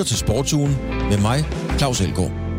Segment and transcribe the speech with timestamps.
[0.00, 0.76] lytter til Sportsugen
[1.10, 1.44] med mig,
[1.78, 2.49] Claus Elgaard.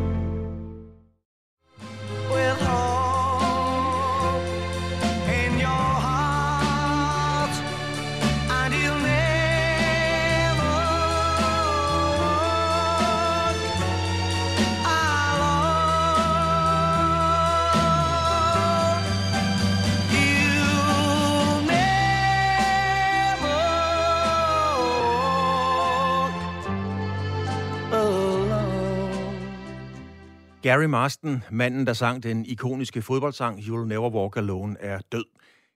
[30.72, 35.26] Gary Marston, manden, der sang den ikoniske fodboldsang You'll Never Walk Alone, er død.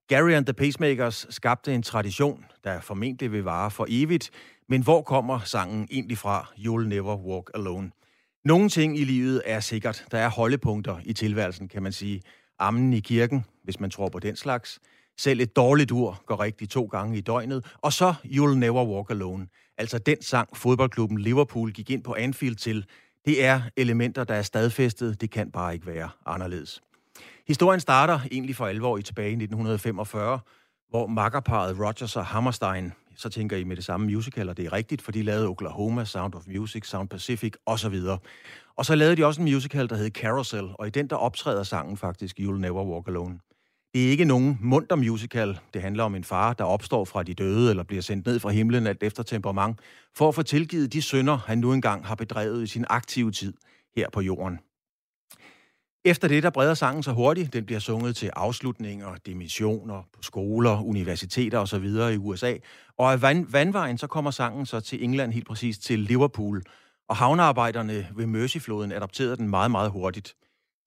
[0.08, 4.32] Gary and the Pacemakers skabte en tradition, der formentlig vil vare for evigt,
[4.70, 7.92] men hvor kommer sangen egentlig fra, You'll Never Walk Alone?
[8.46, 10.06] Nogle ting i livet er sikkert.
[10.12, 12.22] Der er holdepunkter i tilværelsen, kan man sige.
[12.60, 14.80] Ammen i kirken, hvis man tror på den slags.
[15.18, 17.66] Selv et dårligt ur går rigtigt to gange i døgnet.
[17.82, 19.48] Og så You'll Never Walk Alone.
[19.78, 22.86] Altså den sang, fodboldklubben Liverpool gik ind på Anfield til,
[23.26, 25.22] det er elementer, der er stadfæstet.
[25.22, 26.82] Det kan bare ikke være anderledes.
[27.48, 30.40] Historien starter egentlig for alvor i tilbage i 1945,
[30.90, 34.74] hvor makkerparet Rogers og Hammerstein, så tænker I med det samme musical, og det er
[34.74, 38.00] rigtigt, for de lavede Oklahoma, Sound of Music, Sound Pacific osv.
[38.76, 41.64] Og så lavede de også en musical, der hed Carousel, og i den der optræder
[41.64, 43.40] sangen faktisk You'll Never Walk Alone.
[43.96, 45.60] Det er ikke nogen munter musical.
[45.74, 48.50] Det handler om en far, der opstår fra de døde eller bliver sendt ned fra
[48.50, 49.80] himlen alt efter temperament,
[50.16, 53.54] for at få tilgivet de synder, han nu engang har bedrevet i sin aktive tid
[53.96, 54.60] her på jorden.
[56.06, 57.54] Efter det, der breder sangen sig hurtigt.
[57.54, 61.86] Den bliver sunget til afslutninger, dimensioner på skoler, universiteter osv.
[62.14, 62.56] i USA.
[62.98, 66.64] Og af vandvejen, så kommer sangen så til England, helt præcis til Liverpool.
[67.10, 70.36] Og havnearbejderne ved Merseyfloden adopterede den meget, meget hurtigt.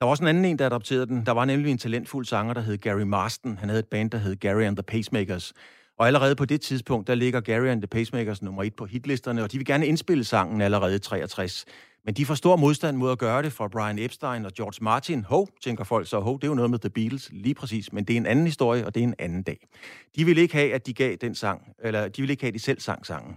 [0.01, 1.27] Der var også en anden en, der adopterede den.
[1.27, 3.59] Der var nemlig en talentfuld sanger, der hed Gary Marston.
[3.59, 5.53] Han havde et band, der hed Gary and the Pacemakers.
[5.99, 9.43] Og allerede på det tidspunkt, der ligger Gary and the Pacemakers nummer et på hitlisterne,
[9.43, 11.65] og de vil gerne indspille sangen allerede i 63.
[12.05, 15.25] Men de får stor modstand mod at gøre det fra Brian Epstein og George Martin.
[15.25, 17.93] Hov, tænker folk så, hov, det er jo noget med The Beatles, lige præcis.
[17.93, 19.69] Men det er en anden historie, og det er en anden dag.
[20.17, 22.55] De ville ikke have, at de gav den sang, eller de ville ikke have, at
[22.55, 23.37] de selv sang sangen.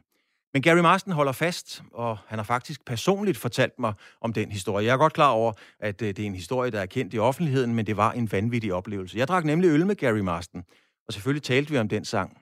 [0.54, 4.86] Men Gary Marston holder fast, og han har faktisk personligt fortalt mig om den historie.
[4.86, 7.20] Jeg er godt klar over, at øh, det er en historie, der er kendt i
[7.20, 9.18] offentligheden, men det var en vanvittig oplevelse.
[9.18, 10.64] Jeg drak nemlig øl med Gary Marston,
[11.08, 12.38] og selvfølgelig talte vi om den sang.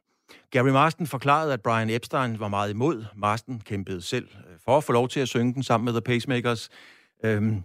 [0.52, 3.06] Gary Marston forklarede, at Brian Epstein var meget imod.
[3.16, 6.02] Marston kæmpede selv øh, for at få lov til at synge den sammen med The
[6.02, 6.70] Pacemakers.
[7.24, 7.64] Øhm,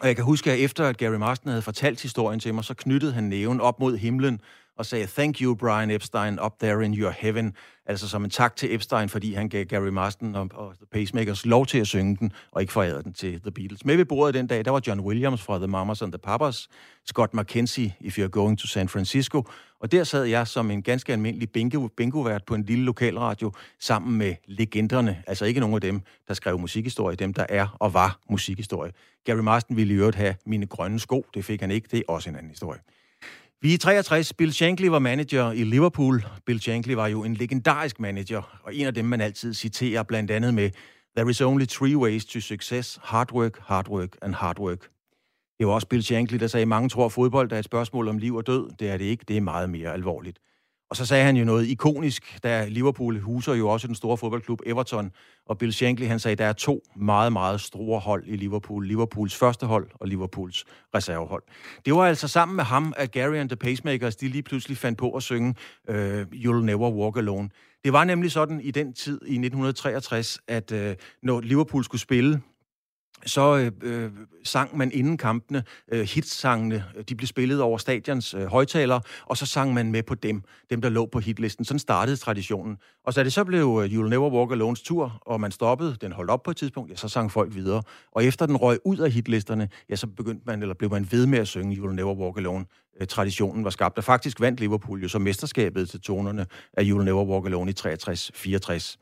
[0.00, 2.74] og jeg kan huske, at efter at Gary Marston havde fortalt historien til mig, så
[2.74, 4.40] knyttede han næven op mod himlen
[4.78, 7.54] og sagde, thank you, Brian Epstein, up there in your heaven.
[7.86, 11.46] Altså som en tak til Epstein, fordi han gav Gary Marston og, og The Pacemakers
[11.46, 13.84] lov til at synge den, og ikke forærede den til The Beatles.
[13.84, 16.68] Med ved bordet den dag, der var John Williams fra The Mamas and the Papas,
[17.06, 19.44] Scott McKenzie, If You're Going to San Francisco,
[19.80, 24.18] og der sad jeg som en ganske almindelig bingo, bingo på en lille lokalradio, sammen
[24.18, 28.18] med legenderne, altså ikke nogen af dem, der skrev musikhistorie, dem der er og var
[28.30, 28.92] musikhistorie.
[29.24, 32.02] Gary Marston ville i øvrigt have mine grønne sko, det fik han ikke, det er
[32.08, 32.80] også en anden historie.
[33.62, 34.32] Vi er 63.
[34.32, 36.24] Bill Shankly var manager i Liverpool.
[36.46, 40.30] Bill Shankly var jo en legendarisk manager, og en af dem, man altid citerer blandt
[40.30, 40.70] andet med
[41.16, 42.98] There is only three ways to success.
[43.02, 44.88] Hard work, hard work and hard work.
[45.58, 48.08] Det var også Bill Shankly, der sagde, at mange tror, at fodbold er et spørgsmål
[48.08, 48.70] om liv og død.
[48.78, 49.24] Det er det ikke.
[49.28, 50.38] Det er meget mere alvorligt.
[50.90, 54.60] Og så sagde han jo noget ikonisk, da Liverpool huser jo også den store fodboldklub
[54.66, 55.10] Everton,
[55.46, 58.86] og Bill Shankly, han sagde, at der er to meget, meget store hold i Liverpool.
[58.86, 61.42] Liverpools første hold og Liverpools reservehold.
[61.84, 64.98] Det var altså sammen med ham, at Gary and the Pacemakers, de lige pludselig fandt
[64.98, 65.54] på at synge
[65.88, 67.48] uh, You'll Never Walk Alone.
[67.84, 70.78] Det var nemlig sådan i den tid, i 1963, at uh,
[71.22, 72.40] når Liverpool skulle spille
[73.26, 74.10] så øh, øh,
[74.44, 76.84] sang man inden kampene øh, hitsangene.
[76.96, 80.42] Øh, de blev spillet over stadions øh, højtalere, og så sang man med på dem,
[80.70, 81.64] dem der lå på hitlisten.
[81.64, 82.76] Sådan startede traditionen.
[83.04, 86.12] Og så det så blev øh, You'll Never Walk Alone's tur, og man stoppede, den
[86.12, 87.82] holdt op på et tidspunkt, ja, så sang folk videre.
[88.12, 91.26] Og efter den røg ud af hitlisterne, ja, så begyndte man, eller blev man ved
[91.26, 92.64] med at synge You'll Never Walk Alone.
[93.00, 97.02] Øh, traditionen var skabt, og faktisk vandt Liverpool jo så mesterskabet til tonerne af You'll
[97.02, 98.96] Never Walk Alone i 63-64.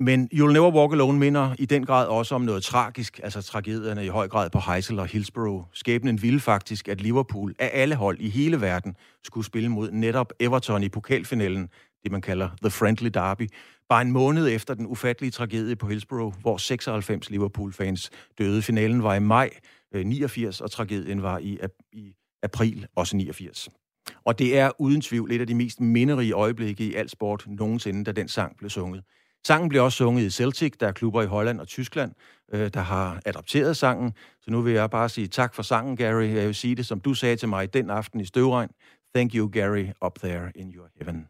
[0.00, 4.04] Men You'll Never Walk Alone minder i den grad også om noget tragisk, altså tragedierne
[4.04, 5.64] i høj grad på Heysel og Hillsborough.
[5.72, 10.32] Skæbnen ville faktisk, at Liverpool af alle hold i hele verden skulle spille mod netop
[10.40, 11.68] Everton i pokalfinalen,
[12.02, 13.48] det man kalder The Friendly Derby,
[13.88, 18.62] bare en måned efter den ufattelige tragedie på Hillsborough, hvor 96 Liverpool-fans døde.
[18.62, 19.50] Finalen var i maj
[19.94, 21.58] øh, 89, og tragedien var i,
[21.92, 23.68] i april også 89.
[24.24, 28.04] Og det er uden tvivl et af de mest minderige øjeblikke i al sport nogensinde,
[28.04, 29.02] da den sang blev sunget.
[29.48, 30.72] Sangen bliver også sunget i Celtic.
[30.80, 32.12] Der er klubber i Holland og Tyskland,
[32.52, 34.12] øh, der har adopteret sangen.
[34.40, 36.34] Så nu vil jeg bare sige tak for sangen, Gary.
[36.34, 38.70] Jeg vil sige det, som du sagde til mig den aften i støvregn.
[39.14, 41.28] Thank you, Gary, up there in your heaven.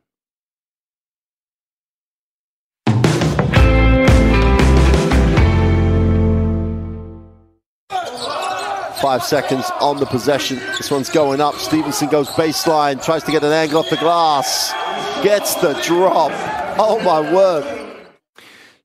[9.00, 10.58] Five seconds on the possession.
[10.74, 11.54] This one's going up.
[11.54, 14.72] Stevenson goes baseline, tries to get an angle off the glass,
[15.22, 16.32] gets the drop.
[16.78, 17.77] Oh my word.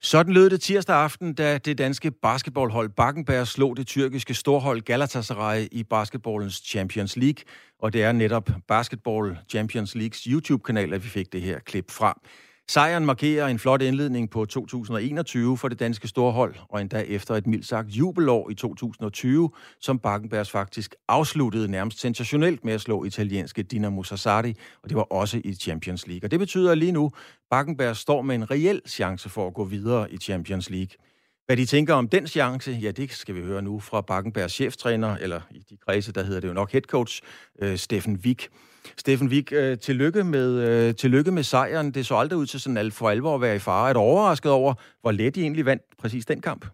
[0.05, 5.67] Sådan lød det tirsdag aften, da det danske basketballhold Bakkenberg slog det tyrkiske storhold Galatasaray
[5.71, 7.43] i basketballens Champions League.
[7.79, 12.21] Og det er netop Basketball Champions Leagues YouTube-kanal, at vi fik det her klip fra.
[12.69, 17.47] Sejren markerer en flot indledning på 2021 for det danske storhold, og endda efter et
[17.47, 23.63] mildt sagt jubelår i 2020, som Bakkenbergs faktisk afsluttede nærmest sensationelt med at slå italienske
[23.63, 26.27] Dinamo Sassari, og det var også i Champions League.
[26.27, 27.11] Og det betyder at lige nu,
[27.49, 30.97] Bakkenberg står med en reel chance for at gå videre i Champions League.
[31.45, 35.15] Hvad de tænker om den chance, ja, det skal vi høre nu fra Bakkenbergs cheftræner,
[35.15, 37.21] eller i de kredse, der hedder det jo nok headcoach,
[37.59, 38.49] øh, Steffen Wick.
[38.97, 41.91] Steffen Wik, øh, tillykke, med, øh, tillykke med sejren.
[41.91, 43.89] Det så aldrig ud til sådan for alvor at være i fare.
[43.89, 46.65] Er du overrasket over, hvor let I egentlig vandt præcis den kamp?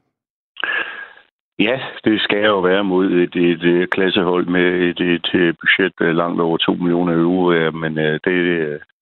[1.59, 6.15] Ja, det skal jo være mod et, et, et klassehold med et, et budget øh,
[6.15, 8.37] langt over 2 millioner euro, men øh, det,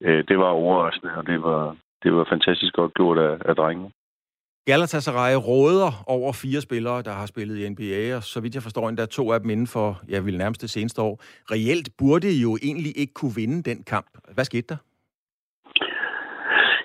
[0.02, 3.90] øh, det var overraskende, og det var, det var fantastisk godt gjort af, af drengene.
[4.70, 8.90] Galatasaray råder over fire spillere, der har spillet i NBA, og så vidt jeg forstår
[8.90, 11.16] endda to af dem inden for, jeg vil nærmest det seneste år.
[11.54, 14.08] Reelt burde I jo egentlig ikke kunne vinde den kamp.
[14.36, 14.80] Hvad skete der?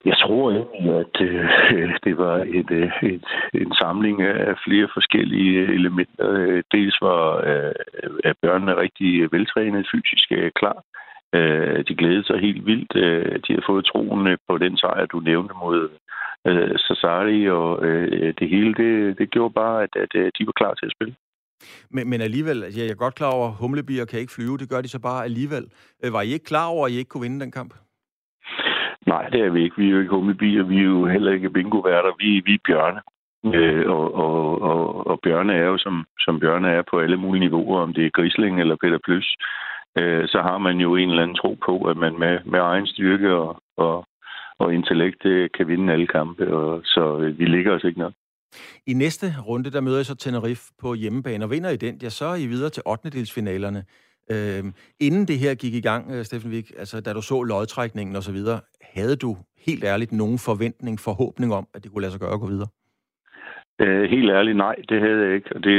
[0.05, 3.25] Jeg tror egentlig, at øh, det var et, øh, et,
[3.55, 6.31] en samling af flere forskellige øh, elementer.
[6.31, 7.75] Øh, dels var øh,
[8.25, 10.79] at børnene rigtig veltrænet, fysisk øh, klar.
[11.35, 12.93] Øh, de glædede sig helt vildt.
[12.97, 15.89] Øh, de har fået troen på den sejr, du nævnte mod
[16.47, 20.53] øh, Sassari, og øh, det hele, det, det gjorde bare, at, at, at de var
[20.53, 21.15] klar til at spille.
[21.91, 24.71] Men, men alligevel, ja, jeg er godt klar over, at humlebier kan ikke flyve, det
[24.71, 25.65] gør de så bare alligevel.
[26.05, 27.75] Øh, var I ikke klar over, at I ikke kunne vinde den kamp?
[29.07, 29.77] Nej, det er vi ikke.
[29.77, 33.01] Vi er jo ikke humlebier, vi er jo heller ikke bingo-værter, vi, vi er bjørne.
[33.55, 37.41] Øh, og, og, og, og bjørne er jo, som, som bjørne er på alle mulige
[37.41, 39.37] niveauer, om det er Grisling eller Peter Plys,
[39.99, 42.87] øh, så har man jo en eller anden tro på, at man med, med egen
[42.87, 44.05] styrke og, og,
[44.63, 48.13] og intellekt det kan vinde alle kampe, og så øh, vi ligger os ikke nok.
[48.87, 52.09] I næste runde, der møder I så Tenerife på hjemmebane, og vinder I den, ja,
[52.09, 53.11] så er I videre til 8.
[53.11, 53.85] delsfinalerne.
[54.31, 54.65] Øh,
[55.01, 58.39] inden det her gik i gang, øh, Steffen Wik, altså da du så lodtrækningen osv.,
[58.95, 59.37] havde du
[59.67, 62.69] helt ærligt nogen forventning, forhåbning om, at det kunne lade sig gøre at gå videre?
[63.81, 65.77] Øh, helt ærligt, nej, det havde jeg ikke, og det,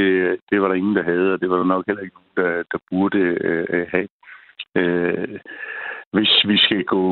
[0.51, 2.63] det var der ingen, der havde, og det var der nok heller ikke nogen, der,
[2.71, 4.07] der burde øh, have.
[4.75, 5.39] Øh,
[6.13, 7.04] hvis vi skal gå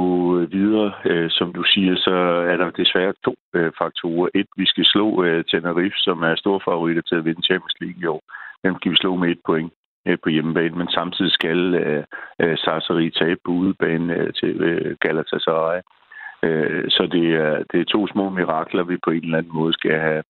[0.45, 2.15] videre, øh, som du siger, så
[2.51, 4.30] er der desværre to øh, faktorer.
[4.36, 8.01] Et, vi skal slå øh, Tenerife, som er stor favorit til at vinde Champions League
[8.01, 8.21] i år.
[8.63, 9.74] Dem skal vi slå med et point
[10.07, 12.03] øh, på hjemmebane, men samtidig skal øh,
[12.42, 15.81] øh, Sassari tabe på udebane øh, til øh, Galatasaray.
[16.44, 19.74] Øh, så det er, det er to små mirakler, vi på en eller anden måde
[19.74, 20.24] skal have,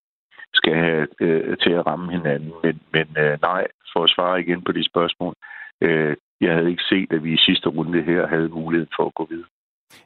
[0.54, 2.54] skal have øh, til at ramme hinanden.
[2.64, 5.61] Men, men øh, nej, for at svare igen på de spørgsmål, øh,
[6.42, 9.28] jeg havde ikke set, at vi i sidste runde her havde mulighed for at gå
[9.30, 9.50] videre.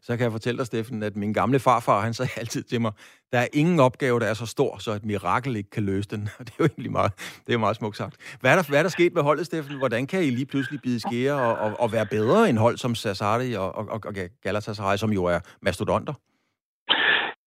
[0.01, 2.91] Så kan jeg fortælle dig, Steffen, at min gamle farfar, han sagde altid til mig,
[3.31, 6.21] der er ingen opgave, der er så stor, så et mirakel ikke kan løse den.
[6.39, 7.11] Og det er jo egentlig meget,
[7.47, 8.37] det er meget smukt sagt.
[8.41, 9.77] Hvad er, der, hvad er der sket med holdet, Steffen?
[9.77, 12.95] Hvordan kan I lige pludselig bide skære og, og, og være bedre end hold som
[12.95, 16.13] Sassari og, og, og Galatasaray, som jo er mastodonter?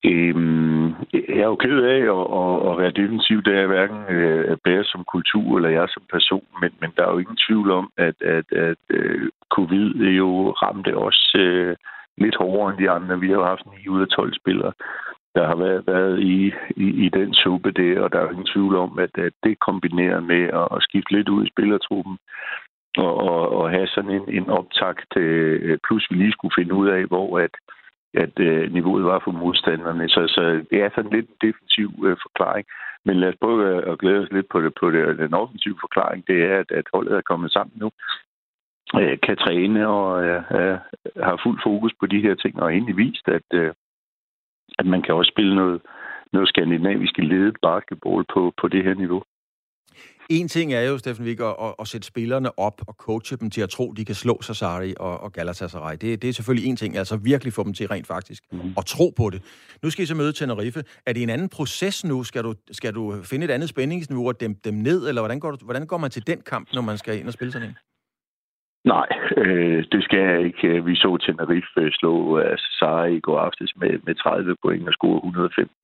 [0.04, 0.77] Øhm,
[1.12, 3.42] jeg er jo ked af at, at, at være defensiv.
[3.42, 7.12] Det er hverken øh, bedre som kultur eller jeg som person, men, men der er
[7.12, 9.86] jo ingen tvivl om, at, at, at øh, covid
[10.20, 11.76] jo ramte os øh,
[12.18, 13.20] lidt hårdere end de andre.
[13.20, 14.72] Vi har jo haft 9 ud af 12 spillere,
[15.34, 18.52] der har været, været i, i, i den suppe der, og der er jo ingen
[18.54, 22.18] tvivl om, at, at det kombineret med at, at skifte lidt ud i spillertruppen,
[22.96, 26.88] og, og, og have sådan en, en optakt, øh, plus vi lige skulle finde ud
[26.88, 27.54] af, hvor at
[28.14, 30.08] at øh, niveauet var for modstanderne.
[30.08, 32.66] Så, så det er sådan lidt en defensiv øh, forklaring.
[33.04, 34.98] Men lad os prøve øh, at glæde os lidt på, det, på det.
[34.98, 36.26] Øh, den offensive forklaring.
[36.26, 37.90] Det er, at, at holdet er kommet sammen nu.
[39.00, 40.78] Øh, kan træne og øh, øh,
[41.22, 43.72] har fuld fokus på de her ting, og egentlig vist, at, øh,
[44.78, 45.80] at man kan også spille noget,
[46.32, 49.22] noget skandinavisk ledet basketball på, på det her niveau.
[50.30, 53.60] En ting er jo, Steffen Wik, at, at, sætte spillerne op og coache dem til
[53.60, 55.96] at tro, de kan slå Sassari og, og Galatasaray.
[56.00, 58.60] Det, det er selvfølgelig en ting, altså virkelig få dem til rent faktisk mm.
[58.76, 59.40] at tro på det.
[59.82, 60.80] Nu skal I så møde Tenerife.
[61.06, 62.22] Er det en anden proces nu?
[62.22, 65.50] Skal du, skal du finde et andet spændingsniveau og dem, dem ned, eller hvordan går,
[65.50, 67.76] du, hvordan går man til den kamp, når man skal ind og spille sådan en?
[68.84, 70.84] Nej, øh, det skal jeg ikke.
[70.84, 75.16] Vi så Tenerife slå uh, Sassari i går aftes med, med 30 point og score
[75.16, 75.74] 115.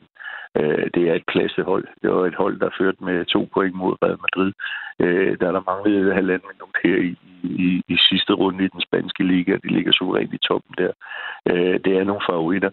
[0.58, 1.84] Øh, det er et klassehold.
[2.02, 4.52] Det var et hold, der førte med to point mod Real Madrid.
[5.00, 8.80] Øh, der er der manglet halvanden minut her i, i, i sidste runde i den
[8.80, 9.52] spanske liga.
[9.52, 10.92] De ligger suverænt i toppen der.
[11.50, 12.70] Øh, det er nogle favoritter.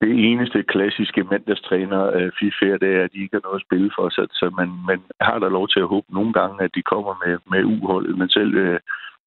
[0.00, 3.90] det eneste klassiske mandagstræner øh, FIFA, det er, at de ikke har noget at spille
[3.96, 6.82] for, så, så man, man har da lov til at håbe nogle gange, at de
[6.82, 8.80] kommer med, med uholdet, men selv, øh,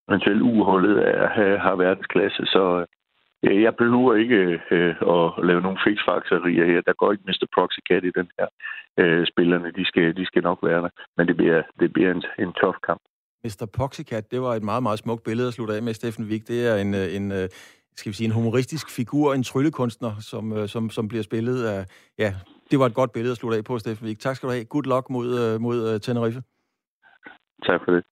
[0.08, 2.86] men selv uholdet er, har verdensklasse, så øh,
[3.54, 6.82] jeg behøver ikke øh, at lave nogle fiksfakserier her.
[6.82, 7.48] Der går ikke Mr.
[7.56, 8.48] Proxy Cat i den her.
[9.00, 12.24] Øh, spillerne, de skal, de skal nok være der, men det bliver, det bliver en,
[12.40, 13.02] en tof kamp.
[13.44, 13.66] Mr.
[13.78, 16.48] Poxycat, det var et meget, meget smukt billede at slutte af med, Steffen Wig.
[16.48, 17.48] Det er en, øh, en, øh,
[17.96, 21.86] skal vi sige, en humoristisk figur, en tryllekunstner, som, øh, som, som bliver spillet af...
[22.18, 22.34] Ja,
[22.72, 24.20] det var et godt billede at slutte af på, Steffen Wig.
[24.20, 24.66] Tak skal du have.
[24.66, 26.42] Good luck mod, mod Tenerife.
[27.68, 28.04] Tak for det.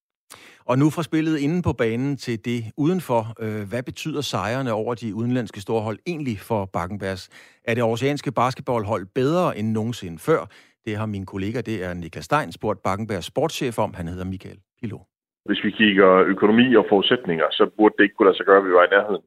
[0.66, 3.22] Og nu fra spillet inden på banen til det udenfor.
[3.44, 7.24] Øh, hvad betyder sejrene over de udenlandske storhold egentlig for Bakkenbergs?
[7.70, 10.42] Er det oceanske basketballhold bedre end nogensinde før?
[10.86, 13.94] Det har min kollega, det er Niklas Stein, spurgt Bakkenbergs sportschef om.
[13.94, 15.00] Han hedder Michael Pilo.
[15.46, 18.66] Hvis vi kigger økonomi og forudsætninger, så burde det ikke kunne lade sig gøre, at
[18.66, 19.24] vi var i nærheden.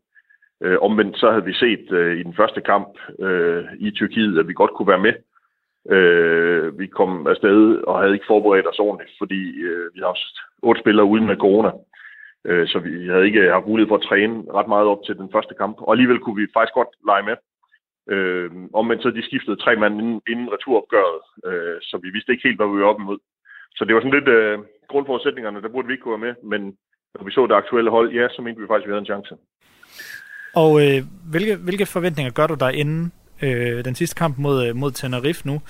[0.62, 2.88] Øh, omvendt så havde vi set øh, i den første kamp
[3.18, 5.14] øh, i Tyrkiet, at vi godt kunne være med.
[5.90, 10.18] Øh, vi kom afsted og havde ikke forberedt os ordentligt, fordi øh, vi har
[10.62, 11.70] otte spillere uden med corona.
[12.48, 15.28] Øh, så vi havde ikke haft mulighed for at træne ret meget op til den
[15.32, 15.76] første kamp.
[15.78, 17.36] Og alligevel kunne vi faktisk godt lege med.
[18.14, 18.50] Øh,
[18.80, 22.58] omvendt så de skiftede tre mand inden, inden returopgøret, øh, så vi vidste ikke helt,
[22.58, 23.18] hvad vi var op imod.
[23.76, 24.58] Så det var sådan lidt øh,
[24.90, 26.62] grundforudsætningerne, der burde vi ikke kunne være med, men
[27.14, 29.12] når vi så det aktuelle hold, ja, så mente vi faktisk, at vi havde en
[29.12, 29.34] chance.
[30.62, 30.98] Og øh,
[31.32, 33.12] hvilke, hvilke forventninger gør du dig inden
[33.42, 35.60] øh, den sidste kamp mod, øh, mod Tenerife nu?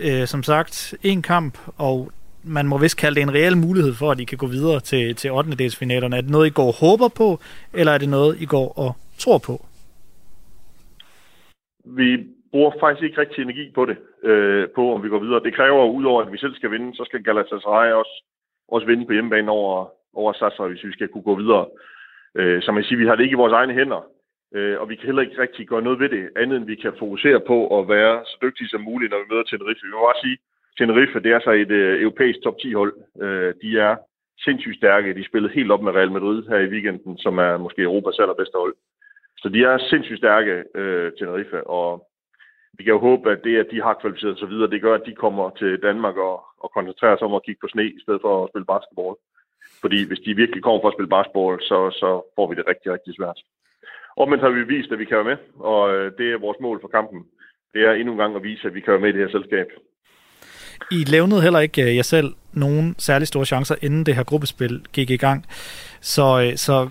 [0.00, 2.12] Øh, som sagt, en kamp, og
[2.44, 5.14] man må vist kalde det en reel mulighed for, at I kan gå videre til,
[5.14, 5.50] til 8.
[5.50, 6.16] delsfinalerne.
[6.16, 7.38] Er det noget, I går og håber på,
[7.74, 9.54] eller er det noget, I går og tror på?
[11.84, 13.96] Vi bruger faktisk ikke rigtig energi på det,
[14.28, 15.44] øh, på om vi går videre.
[15.46, 18.24] Det kræver, udover at vi selv skal vinde, så skal Galatasaray også,
[18.68, 21.66] også vinde på hjemmebane over, over Sasser, hvis vi skal kunne gå videre.
[22.38, 24.02] Øh, som jeg siger, vi har det ikke i vores egne hænder,
[24.54, 26.92] øh, og vi kan heller ikke rigtig gøre noget ved det, andet end vi kan
[26.98, 29.86] fokusere på at være så dygtige som muligt, når vi møder Tenerife.
[29.86, 30.38] Vi må bare sige,
[30.78, 32.94] Tenerife, det er så et øh, europæisk top 10-hold.
[33.24, 33.96] Øh, de er
[34.44, 35.14] sindssygt stærke.
[35.14, 38.58] De spillede helt op med Real Madrid her i weekenden, som er måske Europas allerbedste
[38.58, 38.74] hold.
[39.42, 42.08] Så de er sindssygt stærke, øh, Tenerife, og
[42.76, 45.06] vi kan jo håbe, at det, at de har kvalificeret sig videre, det gør, at
[45.06, 48.20] de kommer til Danmark og, og koncentrerer sig om at kigge på sne, i stedet
[48.22, 49.14] for at spille basketball.
[49.82, 52.92] Fordi hvis de virkelig kommer for at spille basketball, så, så får vi det rigtig,
[52.92, 53.38] rigtig svært.
[54.16, 56.80] Omvendt har vi vist, at vi kan være med, og øh, det er vores mål
[56.80, 57.20] for kampen.
[57.74, 59.38] Det er endnu en gang at vise, at vi kan være med i det her
[59.38, 59.66] selskab.
[60.90, 64.86] I levnede heller ikke øh, jer selv nogen særlig store chancer, inden det her gruppespil
[64.92, 65.44] gik i gang.
[66.00, 66.88] Så, øh, så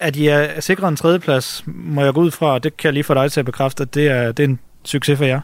[0.00, 2.94] at I er sikret en tredjeplads, må jeg gå ud fra, og det kan jeg
[2.94, 5.40] lige få dig til at bekræfte, at det er, det er en succes for jer.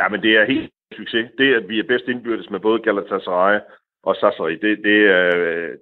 [0.00, 1.26] Ja, men det er helt succes.
[1.38, 3.58] Det, at vi er bedst indbyrdes med både Galatasaray
[4.02, 5.30] og Sassari, det, det, er,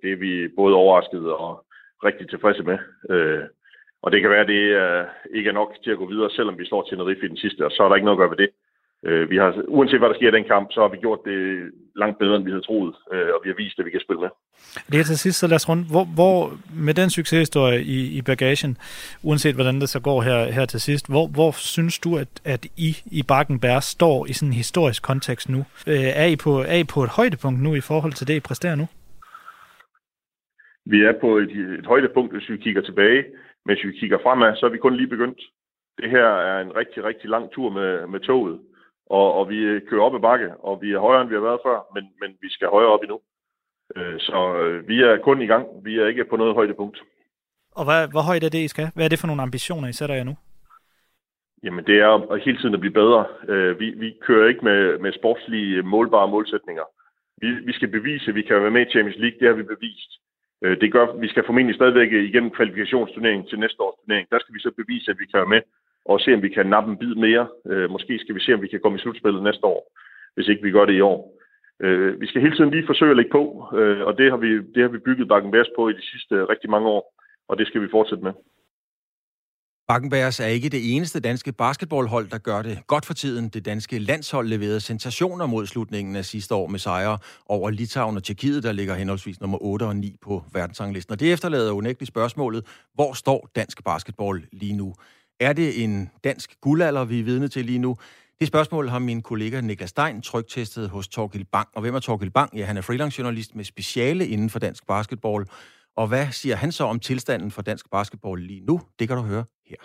[0.03, 1.65] det er vi både overrasket og
[2.05, 2.79] rigtig tilfredse med.
[4.01, 4.63] Øh, og det kan være, at det
[5.37, 7.71] ikke er nok til at gå videre, selvom vi slår Tenerife i den sidste, og
[7.71, 8.51] så er der ikke noget at gøre ved det.
[9.07, 11.39] Øh, vi har, uanset hvad der sker i den kamp, så har vi gjort det
[11.97, 14.21] langt bedre, end vi havde troet, øh, og vi har vist, at vi kan spille
[14.21, 14.29] med.
[14.91, 15.91] Det er til sidst, så lad os rundt.
[15.91, 16.39] Hvor, hvor
[16.87, 18.77] med den succeshistorie i, i bagagen,
[19.23, 22.63] uanset hvordan det så går her, her til sidst, hvor, hvor synes du, at, at
[22.77, 22.91] I
[23.21, 25.61] i Bakkenberg står i sådan en historisk kontekst nu?
[25.87, 28.41] Øh, er, I på, er I på et højdepunkt nu i forhold til det, I
[28.41, 28.87] præsterer nu?
[30.87, 33.25] Vi er på et, et højdepunkt, hvis vi kigger tilbage.
[33.65, 35.41] Men hvis vi kigger fremad, så er vi kun lige begyndt.
[35.99, 38.61] Det her er en rigtig, rigtig lang tur med, med toget
[39.19, 41.65] og, og vi kører op i bakke, og vi er højere, end vi har været
[41.67, 43.21] før, men, men vi skal højere op endnu.
[43.97, 45.65] Øh, så øh, vi er kun i gang.
[45.85, 46.99] Vi er ikke på noget højdepunkt.
[47.79, 48.89] Og hvad, hvor højt er det, I skal?
[48.95, 50.35] Hvad er det for nogle ambitioner, I sætter jer nu?
[51.63, 53.27] Jamen, det er at hele tiden at blive bedre.
[53.49, 56.85] Øh, vi, vi kører ikke med, med sportslige målbare målsætninger.
[57.41, 59.39] Vi, vi skal bevise, at vi kan være med i Champions League.
[59.41, 60.11] Det har vi bevist.
[60.63, 64.27] Øh, det gør, vi skal formentlig stadigvæk øh, igennem kvalifikationsturneringen til næste års turnering.
[64.31, 65.63] Der skal vi så bevise, at vi kan være med
[66.05, 67.49] og se, om vi kan nappe en bid mere.
[67.67, 69.81] Øh, måske skal vi se, om vi kan komme i slutspillet næste år,
[70.35, 71.41] hvis ikke vi gør det i år.
[71.83, 73.43] Øh, vi skal hele tiden lige forsøge at lægge på,
[73.79, 76.35] øh, og det har, vi, det har vi bygget Bakken Bærs på i de sidste
[76.35, 77.15] øh, rigtig mange år,
[77.49, 78.33] og det skal vi fortsætte med.
[79.91, 83.49] Bakkenbergs er ikke det eneste danske basketballhold, der gør det godt for tiden.
[83.49, 88.25] Det danske landshold leverede sensationer mod slutningen af sidste år med sejre over Litauen og
[88.25, 91.13] Tjekkiet, der ligger henholdsvis nummer 8 og 9 på verdensranglisten.
[91.13, 94.95] Og det efterlader unægteligt spørgsmålet, hvor står dansk basketball lige nu?
[95.41, 97.97] Er det en dansk guldalder, vi er vidne til lige nu?
[98.41, 101.69] Det spørgsmål har min kollega Niklas Stein trygtestet hos Torgild Bang.
[101.75, 102.57] Og hvem er Torgild Bang?
[102.57, 105.45] Ja, han er freelance-journalist med speciale inden for dansk basketball.
[105.97, 108.81] Og hvad siger han så om tilstanden for dansk basketball lige nu?
[108.99, 109.83] Det kan du høre her.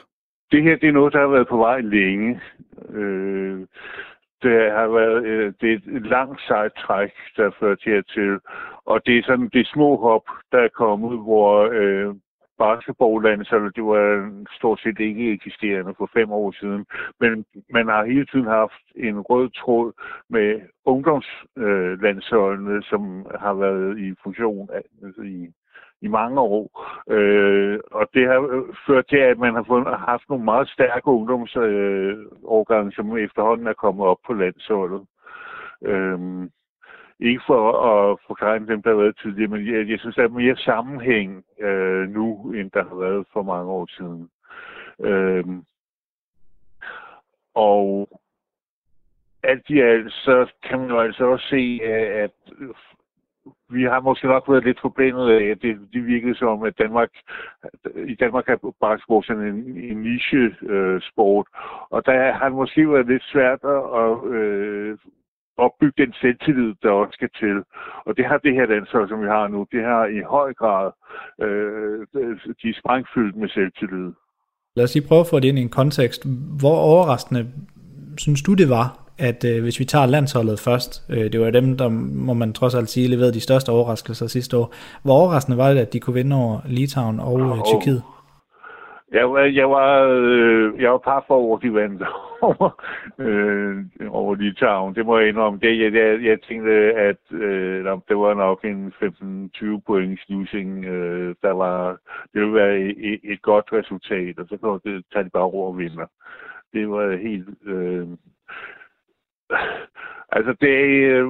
[0.52, 2.42] Det her det er noget, der har været på vej længe.
[2.90, 3.60] Øh,
[4.44, 8.40] det har været øh, det er et langt sejt træk, der ført hertil.
[8.86, 12.16] Og det er sådan det små hop, der er kommet, hvor øh,
[12.58, 16.86] basketballland, så det var stort set ikke eksisterende for fem år siden.
[17.20, 19.92] Men man har hele tiden haft en rød tråd
[20.30, 24.70] med ungdomslandsholdene, øh, som har været i funktion
[25.04, 25.50] altså i,
[26.06, 26.66] i mange år.
[27.10, 31.08] Øh, og det har øh, ført til, at man har fundet, haft nogle meget stærke
[31.08, 35.02] ungdomsårgange, øh, som efterhånden er kommet op på landsholdet.
[35.82, 36.20] Øh,
[37.20, 40.28] ikke for at forklare dem, der har været tidligere, men jeg, jeg synes, der er
[40.28, 44.30] mere sammenhæng øh, nu, end der har været for mange år siden.
[45.00, 45.46] Øh,
[47.54, 48.10] og
[49.44, 51.80] alt i alt, så kan man jo altså også se,
[52.24, 52.32] at
[53.70, 57.10] vi har måske nok været lidt forbindet af, at det, det virkede som, at Danmark,
[58.08, 63.08] i Danmark er basketball sådan en, en niche-sport, øh, og der har det måske været
[63.08, 63.60] lidt svært
[64.04, 64.98] at øh,
[65.58, 67.58] opbygge den selvtillid, der også skal til.
[68.06, 70.92] Og det har det her landshold, som vi har nu, det har i høj grad,
[71.42, 72.08] øh,
[72.62, 74.12] de er sprængfyldt med selvtillid.
[74.76, 76.22] Lad os lige prøve at få det ind i en kontekst.
[76.60, 77.52] Hvor overraskende
[78.18, 81.78] synes du, det var, at øh, hvis vi tager landsholdet først, øh, det var dem,
[81.78, 81.90] der
[82.28, 84.74] må man trods alt sige, leverede de største overraskelser sidste år.
[85.04, 88.04] Hvor overraskende var det, at de kunne vinde over Litauen og øh, Tyrkiet?
[89.12, 92.04] Jeg var, jeg var, øh, jeg var par for over, de vandt
[92.50, 92.70] over,
[93.20, 94.96] øh, over Litauen.
[94.96, 95.60] Det må jeg indrømme.
[95.60, 96.72] Det, jeg, jeg, jeg tænkte,
[97.10, 100.86] at øh, det var nok en 15-20 point losing.
[100.86, 101.98] Øh, der var,
[102.34, 105.62] det ville være et, et godt resultat, og så kan det, tage de bare ro
[105.62, 106.06] og vinder.
[106.74, 107.50] Det var helt...
[107.66, 108.08] Øh,
[110.36, 110.78] altså, det,
[111.14, 111.28] øh,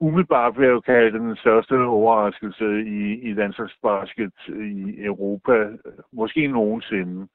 [0.00, 5.68] umiddelbart vil jeg jo kalde den største overraskelse i, i landsholdsbasket i Europa,
[6.12, 7.26] måske nogensinde.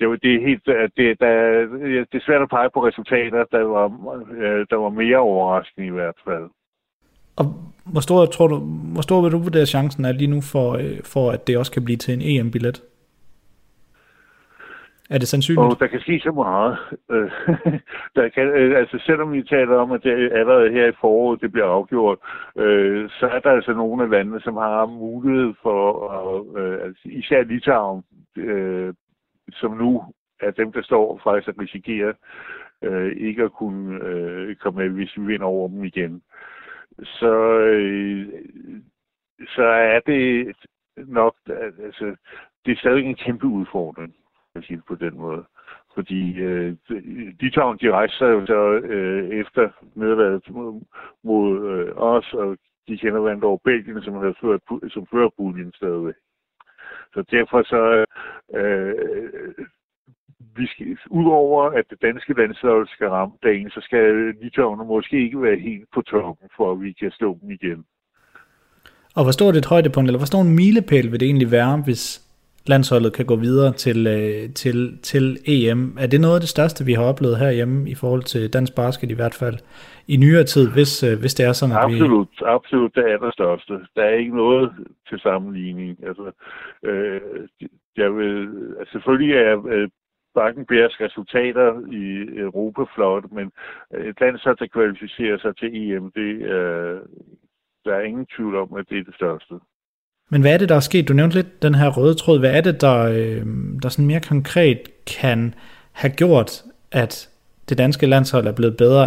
[0.00, 1.66] Det, var, det er helt, det, der,
[2.12, 3.86] det er svært at pege på resultater, der var,
[4.30, 6.50] øh, der var mere overraskende i hvert fald.
[7.36, 7.44] Og
[7.92, 8.56] hvor stor, tror du,
[8.92, 11.72] hvor stor vil du vurdere chancen er lige nu for, øh, for, at det også
[11.72, 12.82] kan blive til en EM-billet?
[15.10, 15.72] Er det sandsynligt?
[15.72, 16.78] Og der kan ske så meget.
[17.10, 17.30] Øh,
[18.16, 21.52] der kan, øh, altså selvom vi taler om, at det allerede her i foråret det
[21.52, 22.18] bliver afgjort,
[22.56, 25.86] øh, så er der altså nogle af landene, som har mulighed for,
[26.58, 28.02] øh, altså især Litauen,
[28.36, 28.94] øh,
[29.52, 30.02] som nu
[30.40, 32.14] er dem, der står faktisk at risikere
[32.82, 36.22] øh, ikke at kunne øh, komme med, hvis vi vinder over dem igen.
[37.02, 38.28] Så, øh,
[39.48, 40.56] så er det
[40.96, 41.34] nok,
[41.84, 42.16] altså,
[42.66, 44.14] det er stadig en kæmpe udfordring
[44.54, 45.44] kan sige det på den måde.
[45.94, 46.76] Fordi øh,
[47.40, 50.80] Litauen, de rejste sig jo så øh, efter nederlaget mod,
[51.24, 52.56] mod øh, os, og
[52.88, 54.60] de kender vandt over Belgien, som havde ført,
[54.92, 56.14] som fører puljen stadigvæk.
[57.14, 58.04] Så derfor så,
[58.58, 58.94] øh,
[60.56, 65.42] vi skal, udover at det danske landshold skal ramme dagen, så skal Litauen måske ikke
[65.42, 67.84] være helt på toppen, for at vi kan slå dem igen.
[69.16, 72.23] Og hvor stort et højdepunkt, eller hvor stor en milepæl vil det egentlig være, hvis
[72.66, 75.96] landsholdet kan gå videre til, øh, til, til EM.
[76.00, 79.10] Er det noget af det største, vi har oplevet herhjemme i forhold til dansk basket
[79.10, 79.58] i hvert fald
[80.08, 82.44] i nyere tid, hvis, øh, hvis det er sådan, at absolut, vi...
[82.46, 83.72] Absolut, det er det største.
[83.96, 84.72] Der er ikke noget
[85.08, 85.98] til sammenligning.
[86.06, 86.32] Altså,
[86.82, 87.20] øh,
[87.96, 88.48] jeg vil,
[88.78, 89.88] altså, selvfølgelig er øh,
[90.34, 91.68] Bakkenbergs resultater
[92.02, 92.04] i
[92.38, 93.46] Europa flot, men
[94.08, 97.00] et land så, der kvalificerer sig til EM, det, øh,
[97.84, 99.54] der er ingen tvivl om, at det er det største.
[100.30, 101.08] Men hvad er det, der er sket?
[101.08, 102.38] Du nævnte lidt den her røde tråd.
[102.40, 103.46] Hvad er det, der, øh,
[103.82, 104.80] der sådan mere konkret
[105.18, 105.54] kan
[105.92, 107.30] have gjort, at
[107.68, 109.06] det danske landshold er blevet bedre?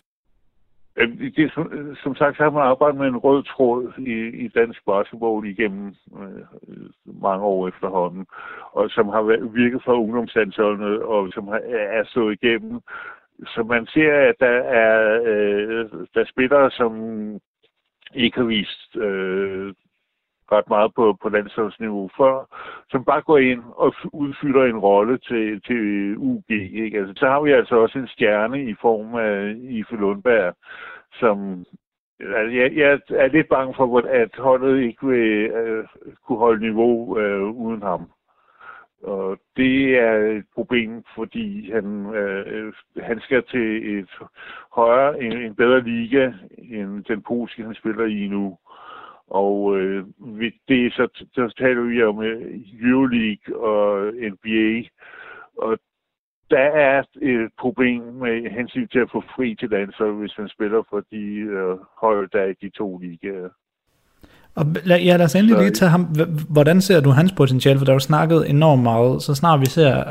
[1.36, 4.86] Det, som, som sagt, så har man arbejdet med en rød tråd i, i dansk
[4.86, 6.44] basketball igennem øh,
[7.22, 8.26] mange år efterhånden,
[8.72, 9.22] og som har
[9.54, 11.62] virket for ungdomslandsholdene, og som har,
[11.98, 12.80] er stået igennem.
[13.46, 16.92] Så man ser, at der er, øh, der spillere, som
[18.14, 19.74] ikke har vist øh,
[20.52, 22.36] ret meget på, på landsholdsniveau før,
[22.90, 26.50] som bare går ind og udfylder en rolle til, til UG.
[26.50, 26.98] Ikke?
[26.98, 30.56] Altså, så har vi altså også en stjerne i form af Ife Lundberg,
[31.14, 31.66] som
[32.20, 35.86] altså, jeg, jeg er lidt bange for, at holdet ikke vil uh,
[36.26, 38.10] kunne holde niveau uh, uden ham.
[39.04, 44.10] Og det er et problem, fordi han, øh, han skal til et
[44.72, 48.58] højere, en, en bedre liga end den polske, han spiller i nu.
[49.28, 50.06] Og øh,
[50.68, 54.90] det er så, så taler vi om øh, Euroleague og NBA,
[55.58, 55.78] og
[56.50, 60.84] der er et problem med hensyn til at få fri til landshold, hvis man spiller
[60.90, 61.26] for de
[61.58, 63.50] øh, hold, der er i de to ligaer.
[64.58, 66.08] Og lad, ja, lad os endelig lige tage ham.
[66.50, 67.78] Hvordan ser du hans potentiale?
[67.80, 69.24] For der er jo snakket enormt meget.
[69.24, 70.04] Så snart vi ser,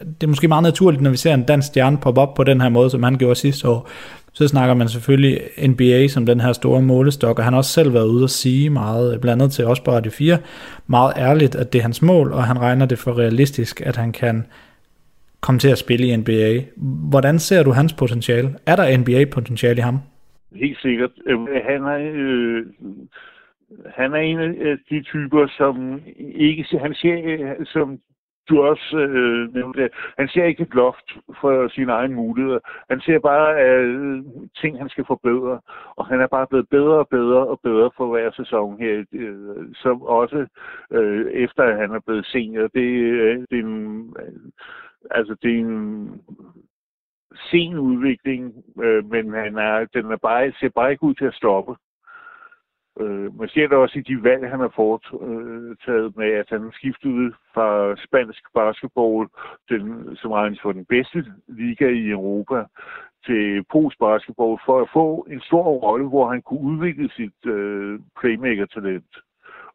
[0.00, 2.60] det er måske meget naturligt, når vi ser en dansk stjerne poppe op på den
[2.60, 3.88] her måde, som han gjorde sidste år,
[4.32, 7.94] så snakker man selvfølgelig NBA som den her store målestok, og han har også selv
[7.94, 10.38] været ude og sige meget, blandt andet til os på Radio 4,
[10.86, 14.12] meget ærligt, at det er hans mål, og han regner det for realistisk, at han
[14.12, 14.44] kan
[15.40, 16.64] komme til at spille i NBA.
[17.10, 18.48] Hvordan ser du hans potentiale?
[18.66, 19.98] Er der NBA-potentiale i ham?
[20.54, 21.10] Helt sikkert.
[21.68, 22.66] Han er, øh,
[23.96, 26.00] han er en af de typer, som
[26.34, 27.98] ikke han ser, som
[28.50, 31.08] du også øh, nævnte, han ser ikke et loft
[31.40, 32.58] for sine egne muligheder.
[32.90, 34.22] Han ser bare øh,
[34.60, 35.60] ting, han skal forbedre,
[35.96, 39.74] og han er bare blevet bedre og bedre og bedre for hver sæson her, øh,
[39.74, 40.46] som også
[40.90, 42.68] øh, efter at han er blevet senior.
[42.68, 44.50] Det, øh, det er en, øh,
[45.10, 46.22] altså det er en
[47.50, 51.34] sen udvikling, øh, men han er, den er bare, ser bare ikke ud til at
[51.34, 51.74] stoppe.
[53.00, 56.70] Øh, man ser det også i de valg, han har foretaget øh, med, at han
[56.72, 59.28] skiftede fra spansk basketball,
[59.68, 62.64] den, som regnes for den bedste liga i Europa,
[63.26, 68.00] til polsk basketball, for at få en stor rolle, hvor han kunne udvikle sit øh,
[68.20, 69.12] playmaker-talent.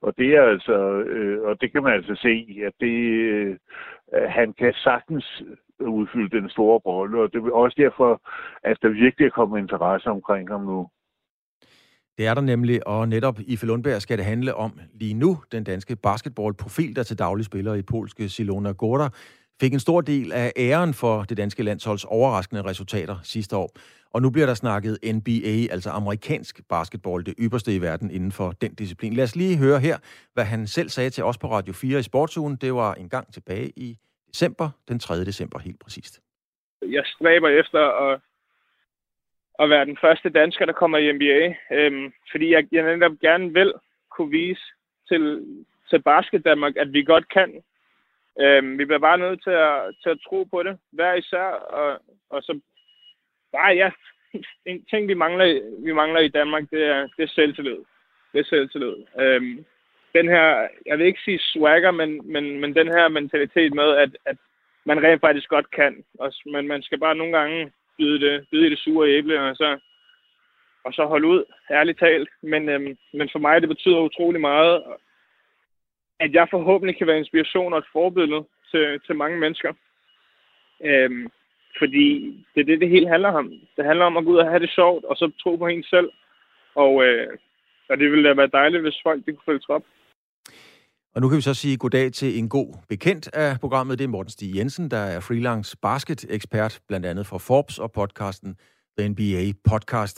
[0.01, 0.77] Og det er altså,
[1.13, 2.97] øh, og det kan man altså se, at det,
[3.33, 3.57] øh,
[4.13, 5.43] han kan sagtens
[5.79, 8.21] udfylde den store rolle, og det er også derfor,
[8.63, 10.87] at der virkelig er kommet interesse omkring ham nu.
[12.17, 15.63] Det er der nemlig, og netop i Lundberg skal det handle om lige nu den
[15.63, 19.09] danske basketballprofil, der til daglig spiller i polske Silona Gorda,
[19.61, 23.69] fik en stor del af æren for det danske landsholds overraskende resultater sidste år.
[24.11, 28.51] Og nu bliver der snakket NBA, altså amerikansk basketball, det ypperste i verden inden for
[28.51, 29.13] den disciplin.
[29.13, 29.97] Lad os lige høre her,
[30.33, 32.55] hvad han selv sagde til os på Radio 4 i Sportsugen.
[32.55, 33.97] Det var en gang tilbage i
[34.31, 35.25] december, den 3.
[35.25, 36.21] december helt præcist.
[36.81, 38.19] Jeg stræber efter at
[39.59, 41.55] at være den første dansker, der kommer i NBA.
[41.71, 43.73] Øhm, fordi jeg, jeg netop gerne vil
[44.09, 44.61] kunne vise
[45.07, 45.45] til,
[45.89, 47.63] til Basket Danmark, at vi godt kan.
[48.39, 51.47] Øhm, vi bliver bare nødt til at, til at tro på det, hver især.
[51.79, 52.59] Og, og så
[53.51, 53.91] bare, ja,
[54.71, 57.77] en ting, vi mangler, vi mangler i Danmark, det er, det er selvtillid.
[58.33, 58.95] Det er selvtillid.
[59.19, 59.65] Øhm,
[60.13, 64.17] den her, jeg vil ikke sige swagger, men, men, men den her mentalitet med, at,
[64.25, 64.37] at
[64.85, 66.03] man rent faktisk godt kan.
[66.19, 69.79] Og, men man skal bare nogle gange bide, det, byde det sure æble, og så,
[70.85, 72.29] og så holde ud, ærligt talt.
[72.41, 74.83] Men, øhm, men for mig, det betyder utrolig meget,
[76.19, 79.73] at jeg forhåbentlig kan være inspiration og et forbillede til, til mange mennesker.
[80.83, 81.29] Øhm,
[81.79, 82.07] fordi
[82.55, 83.53] det er det, det hele handler om.
[83.77, 85.83] Det handler om at gå ud og have det sjovt, og så tro på en
[85.83, 86.09] selv.
[86.75, 87.37] Og, øh,
[87.89, 89.83] og det ville da være dejligt, hvis folk det kunne følge trop.
[91.15, 93.99] Og nu kan vi så sige goddag til en god bekendt af programmet.
[93.99, 98.51] Det er Morten Stig Jensen, der er freelance basket-ekspert, blandt andet for Forbes og podcasten
[98.97, 100.17] The NBA Podcast.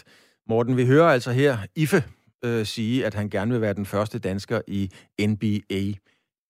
[0.50, 2.00] Morten, vi hører altså her Ife
[2.46, 4.82] øh, sige, at han gerne vil være den første dansker i
[5.32, 5.82] NBA.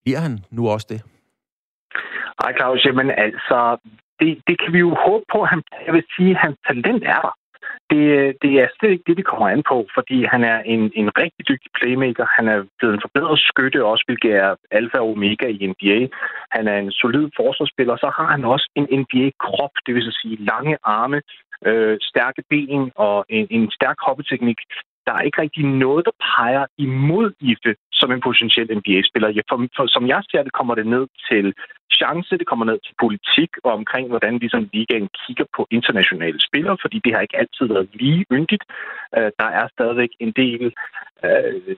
[0.04, 1.02] Bliver han nu også det?
[2.44, 3.78] Ej, Claus, jamen altså,
[4.20, 5.46] det, det kan vi jo håbe på.
[5.46, 7.34] Han, jeg vil sige, at hans talent er der
[7.90, 11.10] det, det er slet ikke det, det kommer an på, fordi han er en, en
[11.22, 12.26] rigtig dygtig playmaker.
[12.38, 16.00] Han er blevet en forbedret skytte også, hvilket er alfa og omega i NBA.
[16.56, 20.78] Han er en solid forsvarsspiller, så har han også en NBA-krop, det vil sige lange
[20.84, 21.22] arme,
[21.66, 24.60] øh, stærke ben og en, en stærk hoppeteknik
[25.08, 29.30] der er ikke rigtig noget, der peger imod Ife som en potentiel NBA-spiller.
[29.38, 31.46] Jeg, for, for, som jeg ser det, kommer det ned til
[31.92, 36.78] chance, det kommer ned til politik og omkring, hvordan ligesom ligaen kigger på internationale spillere,
[36.82, 38.64] fordi det har ikke altid været lige yndigt.
[39.18, 40.64] Øh, der er stadigvæk en del
[41.26, 41.76] øh,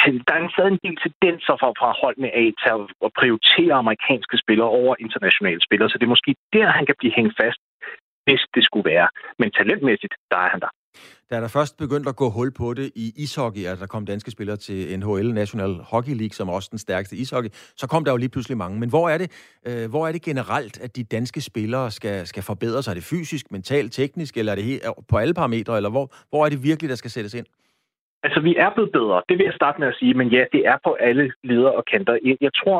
[0.00, 2.70] til, der er stadig en del tendenser fra, fra holdene af til
[3.06, 7.16] at prioritere amerikanske spillere over internationale spillere, så det er måske der, han kan blive
[7.18, 7.60] hængt fast,
[8.26, 9.08] hvis det skulle være.
[9.38, 10.72] Men talentmæssigt, der er han der.
[11.30, 14.30] Da der først begyndte at gå hul på det i ishockey, at der kom danske
[14.30, 18.12] spillere til NHL, National Hockey League, som er også den stærkeste ishockey, så kom der
[18.12, 18.80] jo lige pludselig mange.
[18.80, 19.28] Men hvor er det,
[19.68, 22.90] øh, hvor er det generelt, at de danske spillere skal, skal forbedre sig?
[22.90, 26.44] Er det fysisk, mentalt, teknisk, eller er det helt, på alle parametre, eller hvor, hvor
[26.44, 27.46] er det virkelig, der skal sættes ind?
[28.22, 29.22] Altså, vi er blevet bedre.
[29.28, 31.84] Det vil jeg starte med at sige, men ja, det er på alle leder og
[31.92, 32.36] kanter.
[32.40, 32.78] Jeg tror,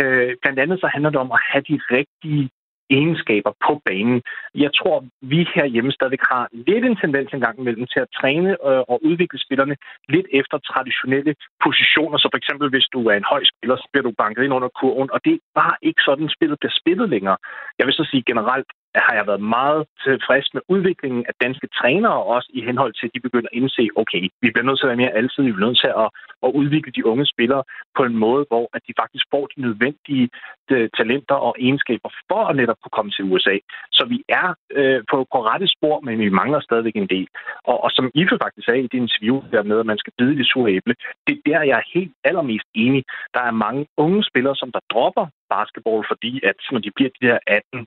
[0.00, 2.50] øh, blandt andet så handler det om at have de rigtige
[2.90, 4.22] egenskaber på banen.
[4.54, 8.82] Jeg tror, vi herhjemme stadig har lidt en tendens engang imellem til at træne øh,
[8.92, 9.76] og udvikle spillerne
[10.08, 12.18] lidt efter traditionelle positioner.
[12.18, 14.70] Så for eksempel, hvis du er en høj spiller, så bliver du banket ind under
[14.80, 17.36] kurven, og det er bare ikke sådan, spillet bliver spillet længere.
[17.78, 22.22] Jeg vil så sige generelt, har jeg været meget tilfreds med udviklingen af danske trænere,
[22.34, 24.92] også i henhold til, at de begynder at indse, okay, vi bliver nødt til at
[24.92, 26.08] være mere altid, vi bliver nødt til at,
[26.46, 27.62] at udvikle de unge spillere
[27.96, 30.28] på en måde, hvor at de faktisk får de nødvendige
[30.68, 33.56] de, talenter og egenskaber for at netop kunne komme til USA.
[33.96, 37.26] Så vi er øh, på, på rette spor, men vi mangler stadigvæk en del.
[37.70, 40.36] Og, og som Ife faktisk sagde i det interview der med, at man skal bide
[40.38, 40.94] det sure æble,
[41.26, 43.04] det er der, jeg er helt allermest enig.
[43.34, 47.26] Der er mange unge spillere, som der dropper basketball, fordi at når de bliver de
[47.26, 47.78] der 18-19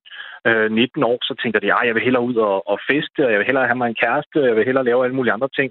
[0.49, 3.39] øh, år, så tænker de, at jeg vil hellere ud og, og feste, og jeg
[3.39, 5.69] vil hellere have mig en kæreste, og jeg vil hellere lave alle mulige andre ting.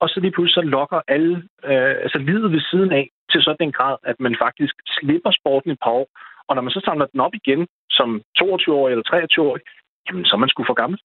[0.00, 1.36] Og så lige pludselig så lokker alle,
[1.70, 5.70] øh, altså livet ved siden af, til sådan en grad, at man faktisk slipper sporten
[5.70, 6.08] et par år,
[6.48, 9.62] og når man så samler den op igen som 22-årig eller 23-årig,
[10.06, 10.98] jamen så er man sgu for gammel.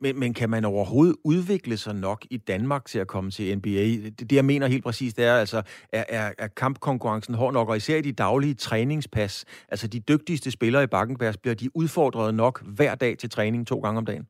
[0.00, 3.86] Men, men kan man overhovedet udvikle sig nok i Danmark til at komme til NBA?
[4.18, 7.68] Det, det jeg mener helt præcis, det er altså, er, er, er kampkonkurrencen hård nok,
[7.68, 12.34] og især i de daglige træningspas, altså de dygtigste spillere i Bakkenbergs, bliver de udfordret
[12.34, 14.26] nok hver dag til træning to gange om dagen?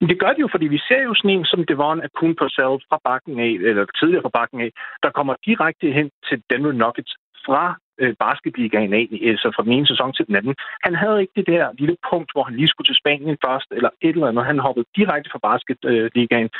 [0.00, 2.98] Det gør de jo, fordi vi ser jo sådan en som Devon Akun Purcell fra
[3.04, 4.70] bakken af, eller tidligere fra bakken af,
[5.02, 7.12] der kommer direkte hen til Denver Nuggets
[7.46, 7.64] fra
[8.02, 10.54] øh, basketligaen af, øh, så fra den ene sæson til den anden.
[10.86, 13.90] Han havde ikke det der lille punkt, hvor han lige skulle til Spanien først, eller
[14.00, 14.44] et eller andet.
[14.44, 16.50] Han hoppede direkte fra basketligaen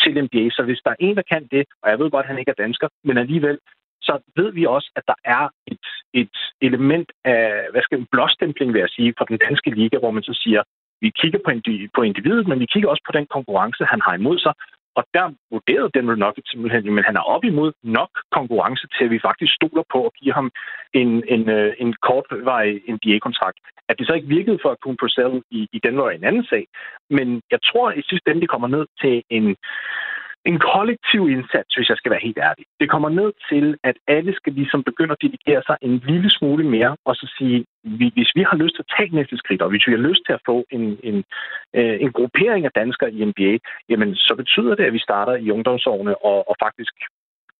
[0.00, 0.44] til NBA.
[0.56, 2.50] Så hvis der er en, der kan det, og jeg ved godt, at han ikke
[2.50, 3.58] er dansker, men alligevel,
[4.02, 8.72] så ved vi også, at der er et, et element af, hvad skal en blåstempling,
[8.72, 10.62] vil jeg sige, fra den danske liga, hvor man så siger,
[11.00, 11.50] vi kigger på,
[11.96, 14.54] på individet, men vi kigger også på den konkurrence, han har imod sig,
[14.98, 19.10] og der vurderede Denver Nuggets simpelthen, men han er op imod nok konkurrence til, at
[19.10, 20.50] vi faktisk stoler på at give ham
[21.00, 23.58] en, en, øh, en kortvej NBA-kontrakt.
[23.88, 26.64] At det så ikke virkede for Kuhn Purcell i, i Denver er en anden sag.
[27.10, 29.56] Men jeg tror i sidste ende, det kommer ned til en,
[30.50, 32.64] en kollektiv indsats, hvis jeg skal være helt ærlig.
[32.80, 36.64] Det kommer ned til, at alle skal ligesom begynde at dedikere sig en lille smule
[36.76, 37.58] mere, og så sige,
[38.16, 40.32] hvis vi har lyst til at tage næste skridt, og hvis vi har lyst til
[40.32, 41.18] at få en, en,
[41.78, 43.52] øh, en gruppering af danskere i NBA,
[43.90, 46.94] jamen så betyder det, at vi starter i ungdomsårene og, og faktisk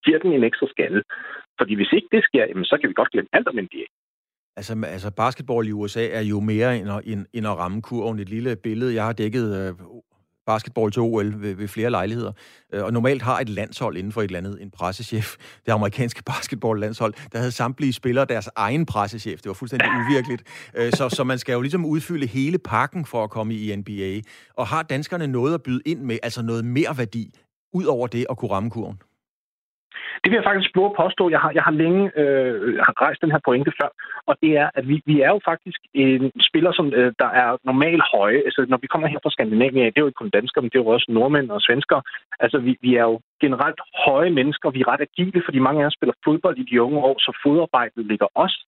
[0.05, 1.03] giver den en ekstra skalle.
[1.59, 3.85] Fordi hvis ikke det sker, jamen, så kan vi godt glemme alt om NBA.
[4.57, 8.19] Altså, altså basketball i USA er jo mere end at, end, end at ramme kurven.
[8.19, 9.73] Et lille billede, jeg har dækket øh,
[10.47, 12.33] basketball til OL ved, ved flere lejligheder.
[12.73, 15.37] Øh, og normalt har et landshold inden for et eller andet en pressechef.
[15.67, 19.39] Det amerikanske basketballlandshold, der havde samtlige spillere deres egen pressechef.
[19.41, 20.43] Det var fuldstændig uvirkeligt.
[20.75, 24.21] Øh, så, så man skal jo ligesom udfylde hele pakken for at komme i NBA.
[24.55, 27.35] Og har danskerne noget at byde ind med, altså noget mere værdi,
[27.73, 28.99] ud over det at kunne ramme kurven?
[30.23, 31.25] Det vil jeg faktisk prøve at påstå.
[31.35, 33.89] Jeg har, jeg har længe øh, har rejst den her pointe før,
[34.27, 37.49] og det er, at vi, vi er jo faktisk en spiller, som øh, der er
[37.65, 38.41] normalt høje.
[38.47, 40.79] Altså, når vi kommer her fra Skandinavien, det er jo ikke kun danskere, men det
[40.79, 42.03] er jo også nordmænd og svenskere.
[42.41, 44.71] Altså, vi, vi er jo generelt høje mennesker.
[44.71, 47.31] Vi er ret agile, fordi mange af os spiller fodbold i de unge år, så
[47.45, 48.59] fodarbejdet ligger også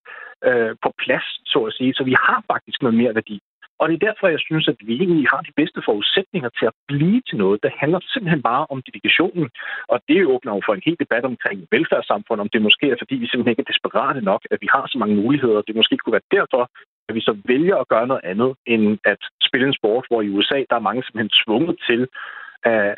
[0.47, 1.93] øh, på plads, så at sige.
[1.93, 3.37] Så vi har faktisk noget mere værdi.
[3.79, 6.77] Og det er derfor, jeg synes, at vi egentlig har de bedste forudsætninger til at
[6.87, 7.63] blive til noget.
[7.63, 9.47] Det handler simpelthen bare om dedikationen.
[9.93, 13.15] Og det åbner jo for en helt debat omkring velfærdssamfund, om det måske er, fordi
[13.15, 15.61] vi simpelthen ikke er desperate nok, at vi har så mange muligheder.
[15.61, 16.63] Det måske kunne være derfor,
[17.07, 20.29] at vi så vælger at gøre noget andet, end at spille en sport, hvor i
[20.29, 22.01] USA, der er mange simpelthen tvunget til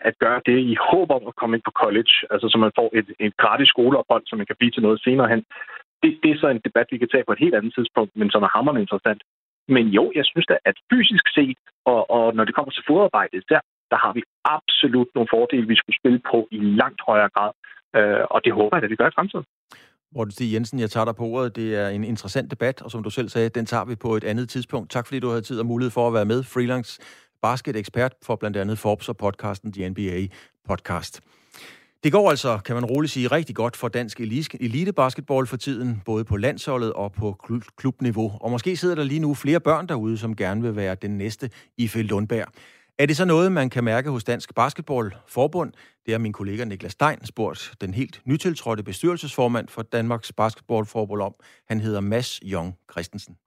[0.10, 2.90] at gøre det i håb om at komme ind på college, altså så man får
[3.00, 5.44] et, et gratis skoleophold, som man kan blive til noget senere hen.
[6.04, 8.32] Det, det er så en debat, vi kan tage på et helt andet tidspunkt, men
[8.32, 9.22] som er hammerende interessant.
[9.76, 13.44] Men jo, jeg synes da, at fysisk set, og, og når det kommer til fodarbejdet,
[13.50, 14.22] der, der har vi
[14.58, 17.52] absolut nogle fordele, vi skulle spille på i langt højere grad.
[17.96, 19.46] Øh, og det håber jeg, at vi gør i fremtiden.
[20.16, 21.56] Morten Stig Jensen, jeg tager dig på ordet.
[21.56, 24.24] Det er en interessant debat, og som du selv sagde, den tager vi på et
[24.24, 24.92] andet tidspunkt.
[24.92, 26.44] Tak fordi du havde tid og mulighed for at være med.
[26.44, 27.02] Freelance
[27.42, 30.20] basket-ekspert for blandt andet Forbes og podcasten The NBA
[30.70, 31.22] Podcast.
[32.04, 34.20] Det går altså, kan man roligt sige, rigtig godt for dansk
[34.60, 37.36] elitebasketball for tiden, både på landsholdet og på
[37.78, 38.32] klubniveau.
[38.42, 41.50] Og måske sidder der lige nu flere børn derude, som gerne vil være den næste
[41.78, 42.48] Ife Lundberg.
[43.00, 45.74] Er det så noget, man kan mærke hos Dansk Basketballforbund?
[46.06, 51.34] Det har min kollega Niklas Stein spurgt den helt nytiltrådte bestyrelsesformand for Danmarks Basketballforbund om.
[51.70, 53.38] Han hedder Mads Jong Christensen.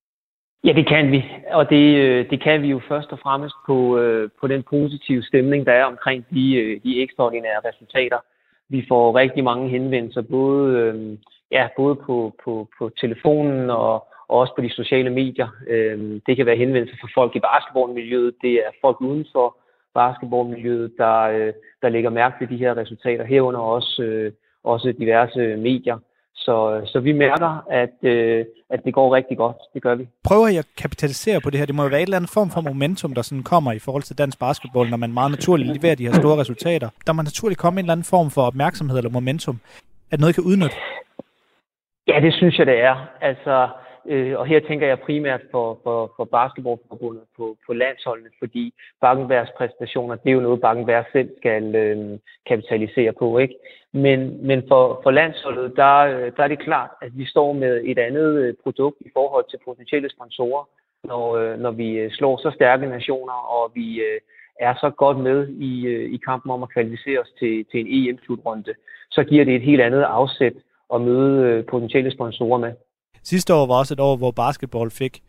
[0.65, 1.25] Ja, det kan vi.
[1.53, 5.23] Og det, øh, det kan vi jo først og fremmest på, øh, på den positive
[5.23, 8.19] stemning, der er omkring de, øh, de ekstraordinære resultater,
[8.71, 11.19] vi får rigtig mange henvendelser, både, øh,
[11.51, 13.95] ja, både på, på, på telefonen og,
[14.29, 15.49] og også på de sociale medier.
[15.69, 19.57] Øh, det kan være henvendelser fra folk i basketballmiljøet, det er folk uden for
[19.95, 21.53] basketballmiljøet, der, øh,
[21.83, 24.33] der lægger mærke til de her resultater, herunder også, øh,
[24.65, 25.99] også diverse medier.
[26.47, 29.57] Så, så vi mærker, at, øh, at det går rigtig godt.
[29.75, 30.09] Det gør vi.
[30.25, 31.67] Prøver I at kapitalisere på det her?
[31.67, 34.03] Det må jo være et eller andet form for momentum, der sådan kommer i forhold
[34.03, 36.89] til dansk basketball, når man meget naturligt leverer de her store resultater.
[37.07, 39.61] Der må naturligt komme en eller anden form for opmærksomhed eller momentum,
[40.13, 40.77] at noget kan udnytte.
[42.09, 42.97] Ja, det synes jeg, det er.
[43.21, 43.69] Altså,
[44.07, 49.51] øh, og her tænker jeg primært for, for, for basketballforbundet på, på landsholdene, fordi Bakkenbergs
[49.57, 53.39] præstationer, det er jo noget, Bakkenberg selv skal øh, kapitalisere på.
[53.39, 53.55] ikke.
[53.93, 57.83] Men, men for, for landsholdet, der, øh, der er det klart, at vi står med
[57.85, 60.65] et andet øh, produkt i forhold til potentielle sponsorer,
[61.05, 64.21] når, øh, når vi slår så stærke nationer, og vi øh,
[64.61, 67.87] er så godt med i, øh, i kampen om at kvalificere os til, til en
[67.89, 68.75] EM-slutrunde,
[69.11, 70.53] så giver det et helt andet afsæt
[70.95, 72.73] at møde øh, potentielle sponsorer med.
[73.23, 75.23] Sidste år var også et år, hvor basketball fik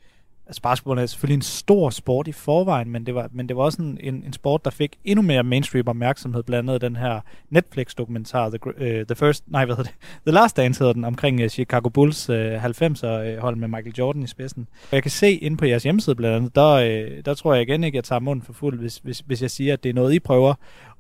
[0.52, 3.64] altså basketball er selvfølgelig en stor sport i forvejen, men det var, men det var
[3.64, 7.20] også en, en, en sport, der fik endnu mere mainstream opmærksomhed, blandt andet den her
[7.50, 10.00] Netflix-dokumentar, The, uh, The First, nej, hvad hedder det?
[10.28, 14.24] The Last Dance hedder den, omkring uh, Chicago Bulls øh, uh, 90'er-hold med Michael Jordan
[14.24, 14.68] i spidsen.
[14.84, 17.62] Og jeg kan se inde på jeres hjemmeside blandt andet, der, uh, der tror jeg
[17.62, 19.94] igen ikke, jeg tager munden for fuld, hvis, hvis, hvis jeg siger, at det er
[19.94, 20.54] noget, I prøver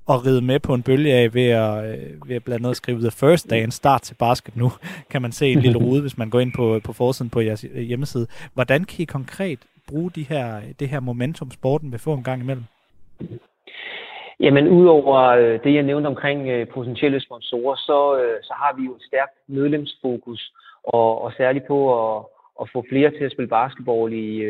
[0.10, 3.00] at ride med på en bølge af ved at, øh, ved at blandt andet skrive
[3.00, 4.70] The First Day, en start til basket nu,
[5.10, 7.66] kan man se en lille rude, hvis man går ind på, på forsiden på jeres
[7.74, 8.28] øh, hjemmeside.
[8.54, 9.60] Hvordan kan I konkret
[9.90, 12.64] bruge de her, det her momentum, sporten vil få en gang imellem?
[14.40, 17.98] Jamen, udover øh, det, jeg nævnte omkring potentielle sponsorer, så,
[18.44, 22.26] så har vi jo et stærkt medlemsfokus, og, og særligt på at,
[22.62, 24.44] at få flere til at spille basketball i,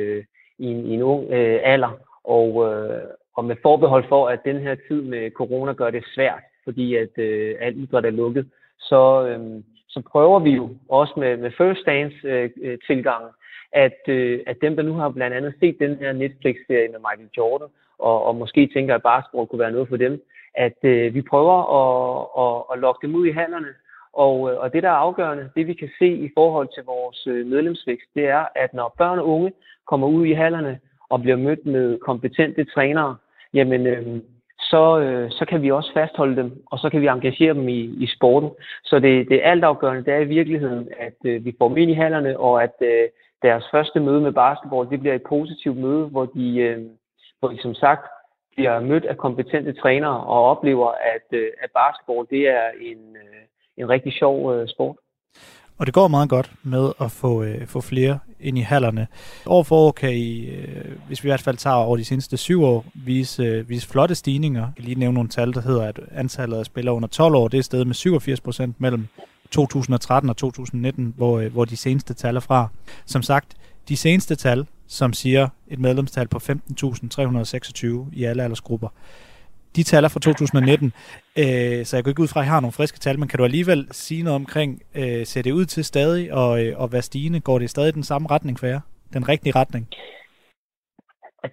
[0.58, 1.92] i, en, i en ung øh, alder.
[2.24, 3.02] Og, øh,
[3.38, 7.18] og med forbehold for, at den her tid med corona gør det svært, fordi at
[7.18, 11.86] øh, alt idræt er lukket, så, øh, så prøver vi jo også med, med First
[11.86, 13.26] Dance øh, øh, tilgang,
[13.72, 17.30] at, øh, at dem, der nu har blandt andet set den her Netflix-serie med Michael
[17.38, 17.68] Jordan,
[18.00, 20.24] og, og måske tænker, at basketball kunne være noget for dem,
[20.56, 23.74] at øh, vi prøver at, at, at lokke dem ud i handlerne.
[24.14, 27.28] Og, øh, og det, der er afgørende, det vi kan se i forhold til vores
[27.28, 29.52] øh, medlemsvækst, det er, at når børn og unge
[29.88, 30.80] kommer ud i hallerne,
[31.12, 33.16] og bliver mødt med kompetente trænere,
[33.54, 34.22] jamen øh,
[34.60, 37.80] så, øh, så kan vi også fastholde dem, og så kan vi engagere dem i,
[37.80, 38.50] i sporten.
[38.84, 41.94] Så det, det altafgørende, det er i virkeligheden, at øh, vi får dem ind i
[41.94, 43.08] hallerne, og at øh,
[43.42, 46.82] deres første møde med basketball, det bliver et positivt møde, hvor de, øh,
[47.40, 48.06] hvor de som sagt
[48.56, 53.42] bliver mødt af kompetente trænere og oplever, at, øh, at basketball det er en, øh,
[53.78, 54.96] en rigtig sjov øh, sport.
[55.82, 59.08] Og det går meget godt med at få, øh, få flere ind i hallerne.
[59.46, 62.38] År for år kan I, øh, hvis vi i hvert fald tager over de seneste
[62.38, 64.62] syv år, vise, øh, vise flotte stigninger.
[64.62, 67.48] Jeg kan lige nævne nogle tal, der hedder, at antallet af spillere under 12 år,
[67.48, 69.08] det er steget med 87 procent mellem
[69.52, 72.68] 2013 og 2019, hvor, øh, hvor de seneste tal er fra.
[73.06, 73.54] Som sagt,
[73.90, 78.90] de seneste tal, som siger et medlemstal på 15.326 i alle aldersgrupper,
[79.76, 80.94] de tal er fra 2019,
[81.42, 83.38] øh, så jeg går ikke ud fra, at jeg har nogle friske tal, men kan
[83.38, 87.02] du alligevel sige noget omkring, øh, ser det ud til stadig og, øh, og hvad
[87.02, 87.40] stigende?
[87.40, 88.80] Går det stadig den samme retning for jer?
[89.14, 89.88] Den rigtige retning?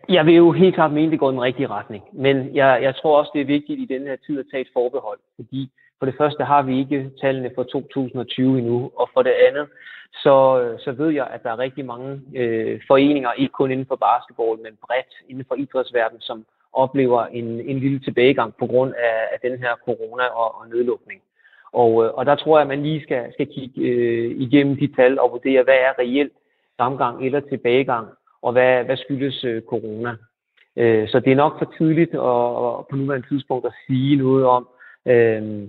[0.09, 2.03] Jeg vil jo helt klart mene, at det går i den rigtige retning.
[2.13, 4.73] Men jeg, jeg tror også, det er vigtigt i denne her tid at tage et
[4.73, 5.19] forbehold.
[5.37, 9.67] Fordi for det første har vi ikke tallene for 2020 endnu, og for det andet,
[10.13, 10.37] så,
[10.85, 14.59] så ved jeg, at der er rigtig mange øh, foreninger, ikke kun inden for basketball,
[14.65, 16.45] men bredt inden for idrætsverdenen, som
[16.85, 21.21] oplever en, en lille tilbagegang på grund af, af den her corona og, og nedlukning.
[21.73, 24.95] Og, øh, og der tror jeg, at man lige skal, skal kigge øh, igennem de
[24.97, 26.33] tal og vurdere, hvad er reelt
[26.77, 28.07] fremgang eller tilbagegang,
[28.43, 30.13] og hvad, hvad skyldes øh, corona.
[30.77, 34.45] Øh, så det er nok for tidligt at, at på nuværende tidspunkt at sige noget
[34.47, 34.69] om,
[35.07, 35.69] øh,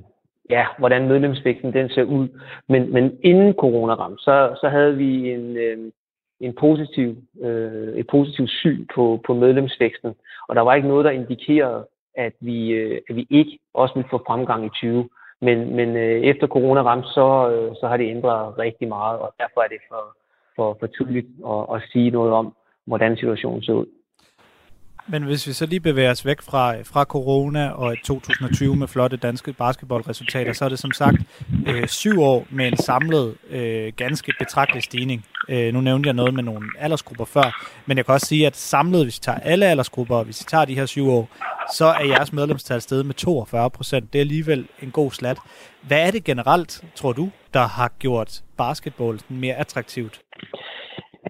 [0.49, 2.27] ja, hvordan medlemsvæksten den ser ud.
[2.67, 5.91] Men, men inden corona ramte, så, så havde vi en, øh,
[6.39, 10.15] en positiv, øh, et positivt syn på, på medlemsvæksten.
[10.47, 14.09] Og der var ikke noget, der indikerede, at vi, øh, at vi ikke også ville
[14.09, 15.09] få fremgang i 20.
[15.41, 19.33] Men, men øh, efter corona ramte, så, øh, så har det ændret rigtig meget, og
[19.39, 20.17] derfor er det for,
[20.55, 23.85] for, for tidligt at, at sige noget om, hvordan situationen ser ud.
[25.11, 29.17] Men hvis vi så lige bevæger os væk fra, fra corona og 2020 med flotte
[29.17, 31.17] danske basketballresultater, så er det som sagt
[31.67, 35.25] øh, syv år med en samlet øh, ganske betragtelig stigning.
[35.49, 37.47] Øh, nu nævnte jeg noget med nogle aldersgrupper før,
[37.85, 40.45] men jeg kan også sige, at samlet, hvis vi tager alle aldersgrupper, og hvis vi
[40.49, 41.29] tager de her syv år,
[41.73, 44.13] så er jeres medlemstal steget med 42 procent.
[44.13, 45.37] Det er alligevel en god slat.
[45.87, 50.21] Hvad er det generelt, tror du, der har gjort basketball mere attraktivt?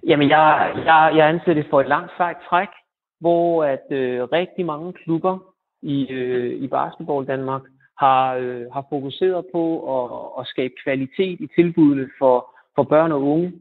[0.07, 2.67] Jamen, jeg, jeg, jeg anser det for et langt sejt træk
[3.19, 5.37] hvor at øh, rigtig mange klubber
[5.81, 7.61] i, øh, i basketball Danmark
[7.97, 9.63] har, øh, har fokuseret på
[9.97, 13.53] at, at skabe kvalitet i tilbudene for, for børn og unge,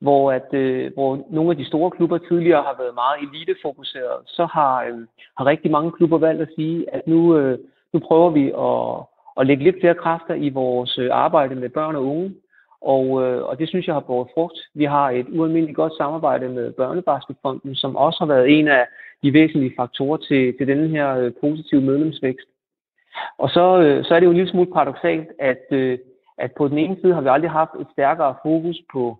[0.00, 4.44] hvor, at, øh, hvor nogle af de store klubber tidligere har været meget elitefokuseret, så
[4.46, 5.06] har, øh,
[5.38, 7.58] har rigtig mange klubber valgt at sige, at nu, øh,
[7.92, 9.06] nu prøver vi at,
[9.40, 12.34] at lægge lidt flere kræfter i vores øh, arbejde med børn og unge,
[12.80, 14.58] og, øh, og det synes jeg har båret frugt.
[14.74, 18.86] Vi har et ualmindeligt godt samarbejde med Børnebasketfonden, som også har været en af
[19.24, 22.48] de væsentlige faktorer til, til denne her øh, positive medlemsvækst.
[23.38, 25.98] Og så, øh, så er det jo en lille smule paradoxalt, at, øh,
[26.38, 29.18] at på den ene side har vi aldrig haft et stærkere fokus på,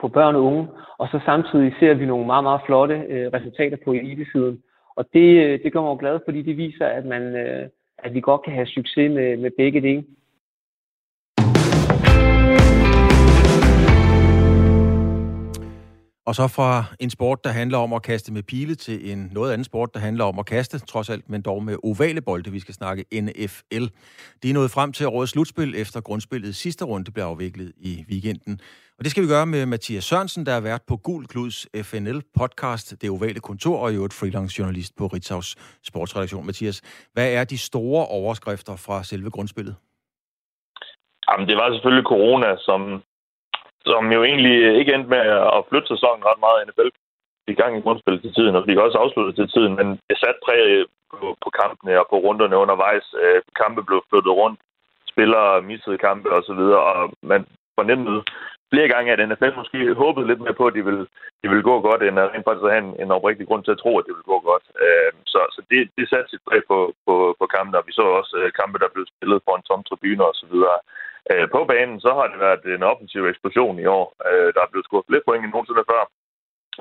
[0.00, 0.68] på børn og unge,
[0.98, 4.62] og så samtidig ser vi nogle meget, meget flotte øh, resultater på elitesiden.
[4.96, 7.68] Og det, øh, det gør mig glad, fordi det viser, at, man, øh,
[7.98, 10.04] at vi godt kan have succes med, med begge dele.
[16.28, 19.52] Og så fra en sport, der handler om at kaste med pile, til en noget
[19.52, 22.50] anden sport, der handler om at kaste, trods alt, men dog med ovale bolde.
[22.50, 23.84] Vi skal snakke NFL.
[24.42, 28.60] De er nået frem til årets slutspil, efter grundspillet sidste runde blev afviklet i weekenden.
[28.98, 32.96] Og det skal vi gøre med Mathias Sørensen, der er vært på Gul Kluds FNL-podcast,
[33.00, 36.46] Det Ovale Kontor, og jo et freelance-journalist på Ritzhaus Sportsredaktion.
[36.46, 39.76] Mathias, hvad er de store overskrifter fra selve grundspillet?
[41.28, 43.02] Jamen, det var selvfølgelig corona, som
[43.90, 45.22] som jo egentlig ikke endte med
[45.56, 46.90] at flytte sæsonen ret meget i NFL
[47.52, 50.40] i gang i grundspillet til tiden, og de også afsluttet til tiden, men det satte
[50.46, 50.60] præg
[51.10, 53.06] på, på kampene og på runderne undervejs.
[53.22, 54.60] Øh, kampe blev flyttet rundt,
[55.12, 57.46] spillere missede kampe og så videre, og man
[57.78, 58.20] fornemmede
[58.72, 61.04] flere gange, at NFL måske håbede lidt mere på, at de ville,
[61.42, 63.82] de ville gå godt, end at rent faktisk have en, en oprigtig grund til at
[63.82, 64.64] tro, at det ville gå godt.
[64.84, 68.04] Øh, så så det, det satte sit præg på, på, på kampen, og vi så
[68.20, 70.78] også øh, kampe, der blev spillet på en tom tribune og så videre.
[71.32, 74.06] Øh, på banen, så har det været en offensiv eksplosion i år.
[74.28, 76.02] Øh, der er blevet scoret flere point end nogensinde før.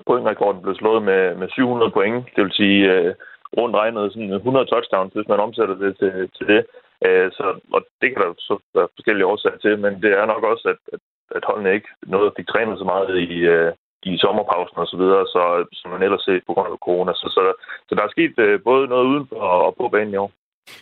[0.08, 2.26] Pointrekorden blev slået med, med 700 point.
[2.36, 3.14] Det vil sige øh,
[3.58, 6.62] rundt regnet sådan 100 touchdowns, hvis man omsætter det til, til det.
[7.06, 7.46] Øh, så,
[7.76, 10.82] og det kan der så være forskellige årsager til, men det er nok også, at,
[10.94, 11.00] at,
[11.38, 13.72] at holdene ikke noget fik trænet så meget i, øh,
[14.04, 17.14] i sommerpausen og så videre, så, som man ellers ser på grund af corona.
[17.14, 17.42] Så, så,
[17.88, 20.32] så der er sket øh, både noget udenfor og på banen i år.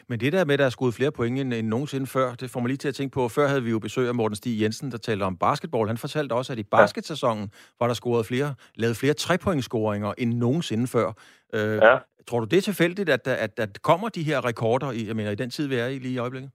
[0.10, 2.50] Men det der med, at der er skudt flere point end, end nogensinde før, det
[2.50, 4.62] får mig lige til at tænke på, før havde vi jo besøg af Morten Stig
[4.62, 5.88] Jensen, der talte om basketball.
[5.88, 10.88] Han fortalte også, at i basketsæsonen var der scoret flere, lavet flere trepointscoringer end nogensinde
[10.88, 11.08] før.
[11.54, 11.98] Øh, ja.
[12.28, 15.32] Tror du, det er tilfældigt, at, at, at kommer de her rekorder i, jeg mener,
[15.32, 16.52] i den tid, vi er i lige i øjeblikket?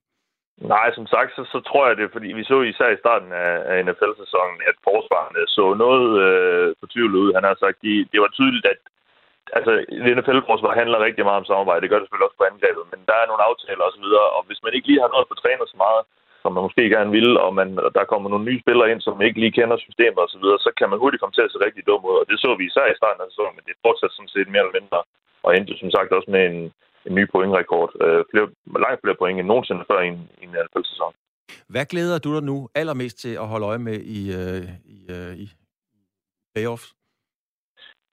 [0.75, 3.53] Nej, som sagt, så, så tror jeg det, fordi vi så især i starten af,
[3.71, 7.35] af NFL-sæsonen, at forsvarerne så noget øh, fortvivlet ud.
[7.35, 8.81] Han har sagt, de, det var tydeligt, at
[9.59, 9.73] altså,
[10.17, 11.83] NFL-forsvar handler rigtig meget om samarbejde.
[11.83, 14.43] Det gør det selvfølgelig også på angrebet, men der er nogle aftaler osv., og, og
[14.49, 16.03] hvis man ikke lige har noget på træner så meget,
[16.43, 19.41] som man måske gerne vil, og man, der kommer nogle nye spillere ind, som ikke
[19.43, 21.83] lige kender systemet osv., så, videre, så kan man hurtigt komme til at se rigtig
[21.89, 24.13] dum ud, og det så vi især i starten af sæsonen, men det er fortsat
[24.13, 25.01] sådan set mere eller mindre,
[25.45, 26.59] og endte som sagt også med en,
[27.09, 27.91] en ny pointrekord.
[28.05, 28.49] Øh, flere,
[28.85, 31.13] langt flere point end nogensinde før i en, i en NFL-sæson.
[31.73, 34.65] Hvad glæder du dig nu allermest til at holde øje med i, øh,
[34.97, 35.47] i, øh, i
[36.55, 37.00] playoffs?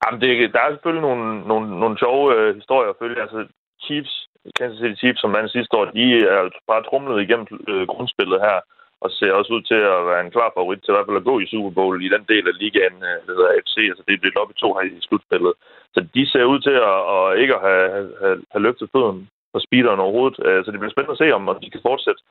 [0.02, 3.22] Jamen, det, der er selvfølgelig nogle, nogle, nogle sjove øh, historier at følge.
[3.22, 3.40] Altså,
[3.86, 4.14] Chiefs,
[4.58, 8.40] Kansas City Chiefs, som vandt sidste år, de er altså bare trumlet igennem øh, grundspillet
[8.48, 8.58] her,
[9.04, 11.30] og ser også ud til at være en klar favorit til i hvert fald at
[11.30, 13.76] gå i Super Bowl i den del af ligaen, øh, der hedder AFC.
[13.92, 15.54] Altså, det er blevet op i to her i slutspillet.
[15.94, 17.88] Så de ser ud til at, at ikke at have,
[18.22, 19.20] have, have løftet føden
[19.54, 20.38] på speederen overhovedet.
[20.48, 22.22] Øh, så det bliver spændende at se, om, om de kan fortsætte.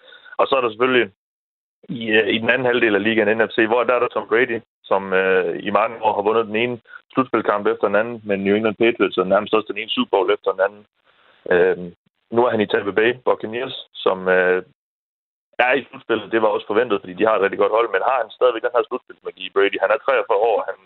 [0.41, 1.07] Og så er der selvfølgelig
[1.89, 4.61] i, øh, i den anden halvdel af ligaen NFC, hvor der er der Tom Brady,
[4.85, 6.81] som øh, i mange år har vundet den ene
[7.13, 10.31] slutspilkamp efter den anden, men New England Patriots og nærmest også den ene Super Bowl
[10.31, 10.83] efter den anden.
[11.53, 11.93] Øh,
[12.35, 14.63] nu er han i Tampa Bay Buccaneers, som øh,
[15.59, 16.33] er i slutspillet.
[16.33, 18.63] Det var også forventet, fordi de har et rigtig godt hold, men har han stadigvæk
[18.63, 19.79] den her slutspilsmagi, Brady.
[19.85, 20.79] Han er 43 år, han,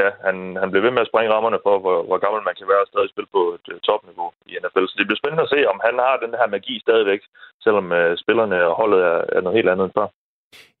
[0.00, 2.68] ja, han, han blev ved med at springe rammerne for, hvor, hvor gammel man kan
[2.72, 4.86] være og stadig spille på et øh, topniveau i NFL.
[4.88, 7.22] Så det bliver spændende at se, om han har den her magi stadigvæk,
[7.64, 10.08] selvom øh, spillerne og holdet er, er noget helt andet end før.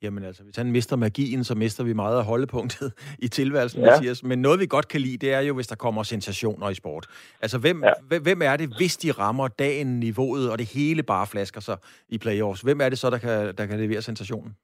[0.02, 2.92] Jamen altså, hvis han mister magien, så mister vi meget af holdepunktet
[3.26, 3.90] i tilværelsen, ja.
[3.90, 4.22] Mathias.
[4.22, 7.06] Men noget, vi godt kan lide, det er jo, hvis der kommer sensationer i sport.
[7.42, 8.18] Altså, hvem, ja.
[8.18, 11.76] hvem er det, hvis de rammer dagen, niveauet, og det hele bare flasker sig
[12.08, 12.60] i playoffs?
[12.60, 14.56] Hvem er det så, der kan, der kan levere sensationen?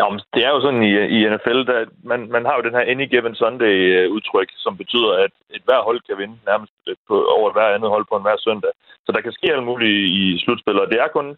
[0.00, 1.78] Ja, det er jo sådan i, i NFL, der
[2.10, 6.00] man, man har jo den her any given Sunday-udtryk, som betyder, at et hver hold
[6.08, 6.72] kan vinde nærmest
[7.08, 8.72] på, over hver andet hold på en hver søndag.
[9.04, 11.28] Så der kan ske alt muligt i slutspillet, og det er kun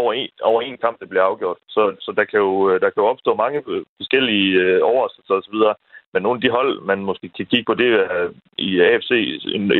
[0.00, 1.58] over en, over en kamp, det bliver afgjort.
[1.68, 3.62] Så, så der, kan jo, øh, der kan jo opstå mange
[3.98, 5.58] forskellige øh, overraskelser osv.,
[6.12, 9.10] men nogle af de hold, man måske kan kigge på, det er øh, i AFC,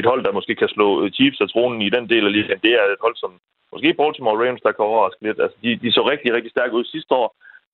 [0.01, 2.61] et hold, der måske kan slå øh, Chiefs og tronen i den del af ligaen,
[2.67, 3.33] det er et hold, som
[3.73, 5.41] måske Baltimore Ravens, der kan overraske lidt.
[5.41, 7.29] Altså, de, de så rigtig, rigtig stærke ud sidste år,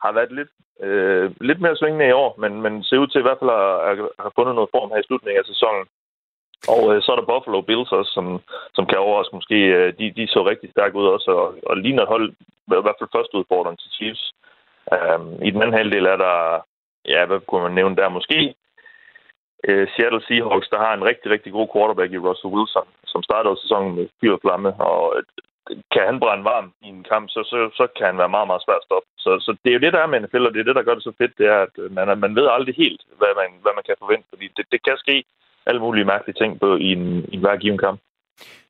[0.05, 0.53] har været lidt,
[0.87, 3.51] øh, lidt mere svingende i år, men, men ser ud til i hvert fald
[3.89, 5.85] at have fundet noget form her i slutningen af sæsonen.
[6.73, 8.27] Og øh, så er der Buffalo Bills også, som,
[8.77, 9.59] som kan overraske måske.
[9.79, 12.99] Øh, de, de så rigtig stærke ud også, og, og ligner et hold, i hvert
[12.99, 14.25] fald første udfordring til Chiefs.
[14.97, 16.37] Um, I den anden halvdel er der,
[17.13, 18.09] ja, hvad kunne man nævne der?
[18.09, 18.55] Måske
[19.69, 23.61] øh, Seattle Seahawks, der har en rigtig, rigtig god quarterback i Russell Wilson, som startede
[23.63, 25.23] sæsonen med fyr og flamme, og øh,
[25.95, 28.65] kan han brænde varm i en kamp, så, så, så kan han være meget, meget
[28.67, 29.09] svært at stoppe.
[29.25, 30.89] Så, så det er jo det, der er med NFL, og det er det, der
[30.89, 33.51] gør det så fedt, det er, at øh, man, man ved aldrig helt, hvad man,
[33.63, 35.17] hvad man kan forvente, fordi det, det kan ske
[35.67, 38.01] alle mulige mærkelige ting på, i, en, i en hver given kamp.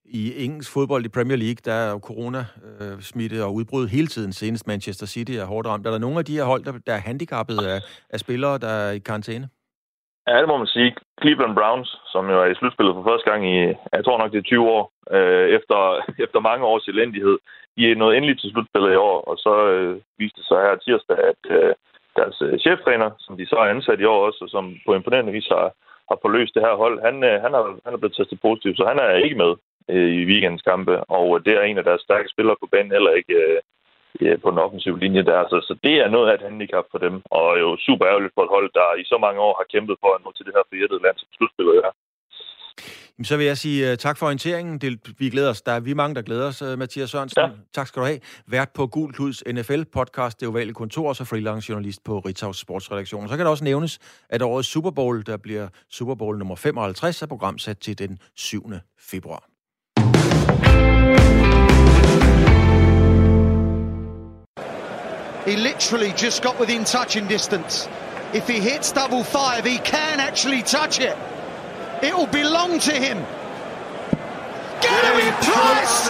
[0.04, 4.32] i engelsk fodbold i Premier League, der er jo corona-smitte og udbrud hele tiden.
[4.32, 5.86] Senest Manchester City er hårdt ramt.
[5.86, 7.78] Er der nogle af de her hold, der, der er handicappet af,
[8.10, 9.48] af spillere, der er i karantæne?
[10.28, 10.96] Ja, det må man sige.
[11.22, 13.56] Cleveland Browns, som jo er i slutspillet for første gang i,
[13.96, 15.78] jeg tror nok det er 20 år, øh, efter,
[16.24, 17.38] efter mange års elendighed.
[17.76, 20.76] De er nået endelig til slutspillet i år, og så øh, viste det sig her
[20.76, 21.74] tirsdag, at øh,
[22.18, 25.32] deres øh, cheftræner, som de så er ansat i år også, og som på imponerende
[25.32, 25.72] vis har,
[26.10, 28.84] har forløst det her hold, han, øh, han, er, han er blevet testet positiv, så
[28.90, 29.52] han er ikke med
[29.92, 32.92] øh, i weekendens kampe, og øh, det er en af deres stærke spillere på banen
[32.96, 33.58] heller ikke øh,
[34.24, 35.40] ja, på den offensive linje der.
[35.50, 38.42] Så, så det er noget af et handicap for dem, og jo super ærgerligt for
[38.44, 40.64] et hold, der i så mange år har kæmpet for at nå til det her
[40.68, 41.92] forjættede land, som slutspillet er.
[43.24, 44.78] Så vil jeg sige uh, tak for orienteringen.
[44.78, 45.62] Det, vi glæder os.
[45.62, 47.40] Der er vi mange, der glæder os, uh, Mathias Sørensen.
[47.40, 47.48] Ja.
[47.74, 48.18] Tak skal du have.
[48.46, 53.28] Vært på Gul Kluds NFL-podcast, det ovale kontor, og så freelance journalist på Ritzaus Sportsredaktion.
[53.28, 53.98] Så kan det også nævnes,
[54.28, 58.72] at årets Super Bowl, der bliver Super Bowl nummer 55, er programsat til den 7.
[58.98, 59.46] februar.
[65.46, 67.88] He literally just got within touching distance.
[68.34, 71.39] If he hits double five, he can actually touch it.
[72.02, 73.18] It will belong to him.
[74.86, 76.08] Gary Price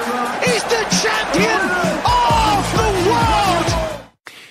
[0.54, 1.60] is the champion
[2.04, 3.70] of the world!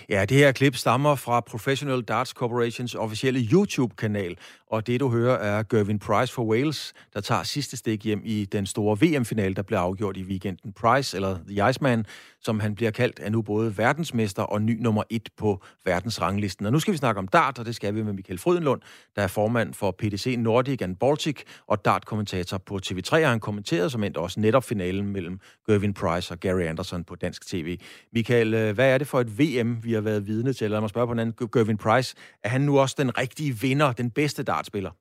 [0.10, 4.36] Ja, det her klip stammer fra Professional Darts Corporations officielle YouTube-kanal,
[4.72, 8.46] og det du hører er Gervin Price for Wales, der tager sidste stik hjem i
[8.46, 10.74] den store VM-finale, der blev afgjort i weekenden.
[10.74, 12.06] Price, eller The Iceman,
[12.42, 16.66] som han bliver kaldt, er nu både verdensmester og ny nummer et på verdensranglisten.
[16.66, 18.82] Og nu skal vi snakke om dart, og det skal vi med Michael Frydenlund,
[19.16, 23.14] der er formand for PDC Nordic and Baltic og dart-kommentator på TV3.
[23.14, 27.16] Og han kommenterede som endt også netop finalen mellem Gervin Price og Gary Anderson på
[27.16, 27.78] dansk tv.
[28.14, 30.72] Michael, øh, hvad er det for et VM, vi har været vidne til?
[30.72, 31.50] Lad mig spørge på en anden.
[31.54, 34.92] Gervin Price, er han nu også den rigtige vinder, den bedste dartspiller?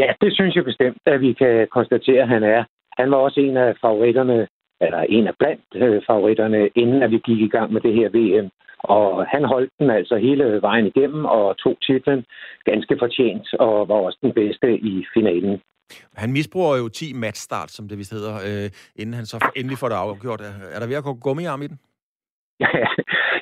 [0.00, 2.64] Ja, det synes jeg bestemt, at vi kan konstatere, at han er.
[2.98, 4.46] Han var også en af favoritterne
[4.80, 8.08] eller en af blandt øh, favoritterne, inden at vi gik i gang med det her
[8.08, 8.50] VM.
[8.78, 12.24] Og han holdt den altså hele vejen igennem og tog titlen
[12.64, 15.60] ganske fortjent og var også den bedste i finalen.
[16.16, 19.88] Han misbruger jo 10 matchstart, som det vist hedder, øh, inden han så endelig får
[19.88, 20.40] det afgjort.
[20.74, 21.78] Er der ved at gå gummiarm i den?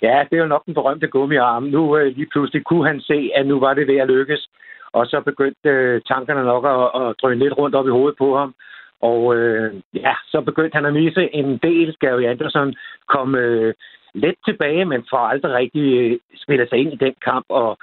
[0.07, 1.62] ja, det er jo nok den berømte gummiarm.
[1.62, 4.49] Nu øh, lige pludselig kunne han se, at nu var det ved at lykkes.
[4.93, 8.39] Og så begyndte øh, tankerne nok at, at drøne lidt rundt op i hovedet på
[8.39, 8.55] ham.
[9.01, 11.97] Og øh, ja, så begyndte han at misse en del.
[12.01, 12.74] Gary Anderson
[13.09, 13.74] kom øh,
[14.14, 17.78] let tilbage, men for aldrig rigtig øh, spillet sig ind i den kamp, og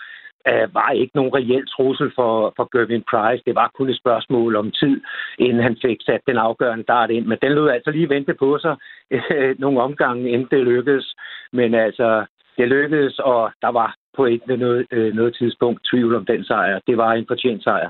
[0.49, 3.43] øh, var ikke nogen reel trussel for, for Gervin Price.
[3.45, 5.01] Det var kun et spørgsmål om tid,
[5.39, 7.25] inden han fik sat den afgørende dart ind.
[7.25, 8.75] Men den lød altså lige vente på sig
[9.11, 11.15] øh, nogle omgange, inden det lykkedes.
[11.53, 12.25] Men altså,
[12.57, 16.79] det lykkedes, og der var på et noget, øh, noget tidspunkt tvivl om den sejr.
[16.87, 17.89] Det var en fortjent sejr.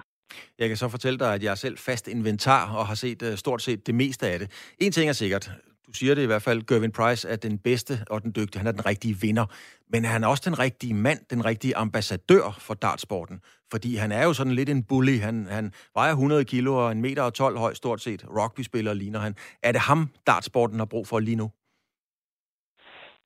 [0.59, 3.35] Jeg kan så fortælle dig, at jeg er selv fast inventar og har set uh,
[3.35, 4.51] stort set det meste af det.
[4.79, 5.51] En ting er sikkert,
[5.91, 8.57] du siger det i hvert fald, Gervin Price er den bedste og den dygtige.
[8.59, 9.45] Han er den rigtige vinder.
[9.89, 13.39] Men han er også den rigtige mand, den rigtige ambassadør for dartsporten.
[13.71, 15.19] Fordi han er jo sådan lidt en bully.
[15.19, 18.25] Han, han vejer 100 kilo og en meter og 12 høj stort set.
[18.29, 19.35] Rugby-spiller ligner han.
[19.63, 21.51] Er det ham, dartsporten har brug for lige nu?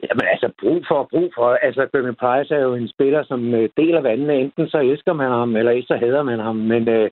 [0.04, 1.50] Jamen altså, brug for, brug for.
[1.68, 4.36] Altså, Gervin Price er jo en spiller, som øh, deler vandene.
[4.36, 6.56] Enten så elsker man ham, eller så hader man ham.
[6.56, 7.10] Men øh,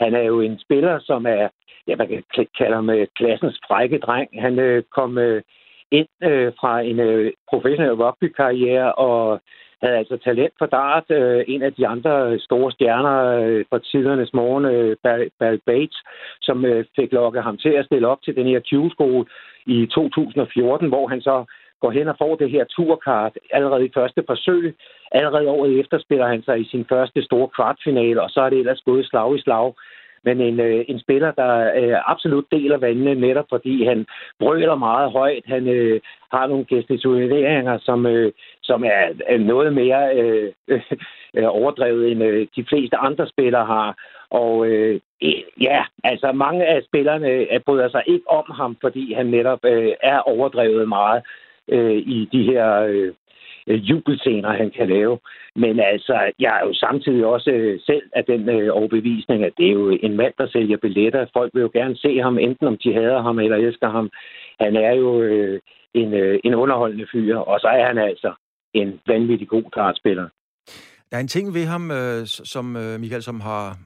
[0.00, 1.48] han er jo en spiller, som er,
[1.88, 4.28] ja, man kan kalde ham øh, klassens frække dreng.
[4.42, 5.42] Han øh, kom øh,
[5.90, 9.40] ind øh, fra en øh, professionel rugbykarriere og
[9.82, 11.06] havde altså talent for dart.
[11.10, 14.96] Øh, en af de andre store stjerner øh, fra tidernes morgen, øh,
[15.40, 15.98] Barry Bates,
[16.42, 19.26] som øh, fik lokket ham til at stille op til den her Q-skole
[19.66, 21.44] i 2014, hvor han så
[21.84, 24.76] går hen og får det her turkart allerede i første forsøg.
[25.12, 28.58] Allerede året efter spiller han sig i sin første store kvartfinale, og så er det
[28.58, 29.72] ellers gået slag i slag.
[30.26, 34.06] Men en, øh, en spiller, der øh, absolut deler vandene, netop fordi han
[34.40, 35.44] brøler meget højt.
[35.46, 36.00] Han øh,
[36.32, 38.32] har nogle gestikuleringer, som, øh,
[38.62, 40.52] som er, er noget mere øh,
[41.36, 43.96] øh, overdrevet, end øh, de fleste andre spillere har.
[44.30, 45.00] Og øh,
[45.60, 49.92] ja, altså mange af spillerne øh, bryder sig ikke om ham, fordi han netop øh,
[50.02, 51.22] er overdrevet meget
[51.68, 53.12] øh, i de her øh,
[53.66, 55.18] jubelscener, han kan lave.
[55.56, 59.66] Men altså, jeg er jo samtidig også øh, selv af den øh, overbevisning, at det
[59.68, 61.26] er jo en mand, der sælger billetter.
[61.32, 64.10] Folk vil jo gerne se ham, enten om de hader ham eller elsker ham.
[64.60, 65.60] Han er jo øh,
[65.94, 68.34] en, øh, en underholdende fyr, og så er han altså
[68.74, 70.28] en vanvittig god kartspiller.
[71.10, 73.78] Der er en ting ved ham, øh, som øh, Michael, som har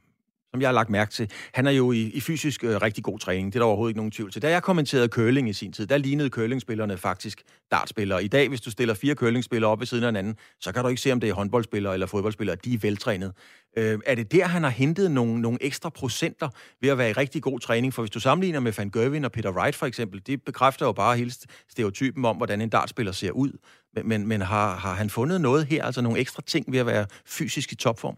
[0.50, 3.18] som jeg har lagt mærke til, han er jo i, i fysisk øh, rigtig god
[3.18, 3.52] træning.
[3.52, 4.42] Det er der overhovedet ikke nogen tvivl til.
[4.42, 8.24] Da jeg kommenterede curling i sin tid, der lignede curlingspillerne faktisk dartspillere.
[8.24, 10.88] I dag, hvis du stiller fire curlingspillere op ved siden af hinanden, så kan du
[10.88, 12.56] ikke se, om det er håndboldspillere eller fodboldspillere.
[12.64, 13.32] De er veltrænet.
[13.76, 16.48] Øh, er det der, han har hentet nogle, nogle ekstra procenter
[16.80, 17.94] ved at være i rigtig god træning?
[17.94, 20.92] For hvis du sammenligner med Van Gerwen og Peter Wright for eksempel, det bekræfter jo
[20.92, 21.32] bare hele
[21.70, 23.52] stereotypen om, hvordan en dartspiller ser ud.
[23.94, 26.86] Men, men, men har, har han fundet noget her, altså nogle ekstra ting ved at
[26.86, 28.16] være fysisk i topform?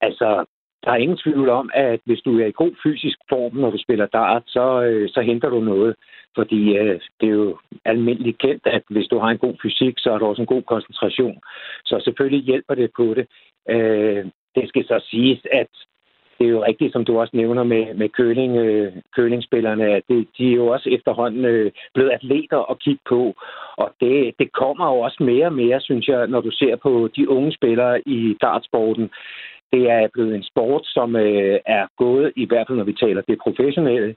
[0.00, 0.44] Altså,
[0.84, 3.78] der er ingen tvivl om, at hvis du er i god fysisk form, når du
[3.78, 5.94] spiller dart, så, øh, så henter du noget.
[6.34, 10.10] Fordi øh, det er jo almindeligt kendt, at hvis du har en god fysik, så
[10.10, 11.40] er du også en god koncentration.
[11.84, 13.26] Så selvfølgelig hjælper det på det.
[13.70, 14.24] Øh,
[14.54, 15.68] det skal så siges, at
[16.38, 20.26] det er jo rigtigt, som du også nævner med, med køling, øh, kølingsspillerne, at det,
[20.38, 23.34] de er jo også efterhånden øh, blevet atleter at kigge på.
[23.76, 27.08] Og det, det kommer jo også mere og mere, synes jeg, når du ser på
[27.16, 29.10] de unge spillere i dartsporten.
[29.72, 33.22] Det er blevet en sport, som øh, er gået, i hvert fald når vi taler
[33.22, 34.14] det professionelle,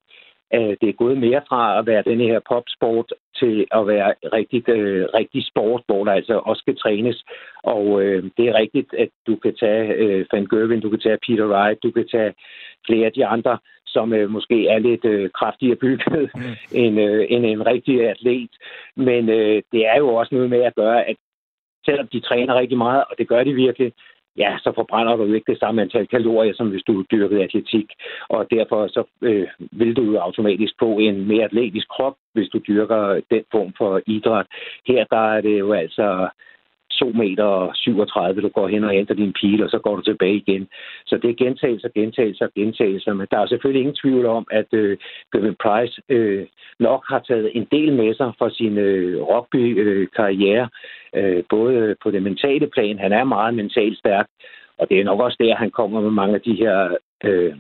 [0.53, 4.69] øh, det er gået mere fra at være den her popsport til at være rigtig,
[4.69, 7.23] øh, rigtig sport, hvor der altså også skal trænes.
[7.63, 11.17] Og øh, det er rigtigt, at du kan tage øh, Van Gerwen, du kan tage
[11.27, 12.33] Peter Wright, du kan tage
[12.87, 16.41] flere af de andre, som øh, måske er lidt øh, kraftigere bygget mm.
[16.83, 18.51] end, øh, end en rigtig atlet.
[18.95, 21.15] Men øh, det er jo også noget med at gøre, at
[21.85, 23.93] selvom de træner rigtig meget, og det gør de virkelig,
[24.37, 27.87] ja, så forbrænder du ikke det samme antal kalorier, som hvis du dyrkede atletik.
[28.29, 32.59] Og derfor så øh, vil du jo automatisk få en mere atletisk krop, hvis du
[32.67, 34.47] dyrker den form for idræt.
[34.87, 36.29] Her der er det jo altså
[36.99, 40.35] 2 meter 37, du går hen og ændrer din pil, og så går du tilbage
[40.35, 40.67] igen.
[41.05, 43.13] Så det er gentagelser, gentagelser, gentagelser.
[43.13, 44.97] Men der er selvfølgelig ingen tvivl om, at øh,
[45.33, 46.45] Kevin Price øh,
[46.79, 50.69] nok har taget en del med sig for sin øh, rugby-karriere,
[51.15, 52.99] øh, øh, både på det mentale plan.
[52.99, 54.27] Han er meget mentalt stærk,
[54.77, 57.53] og det er nok også der, han kommer med mange af de her øh,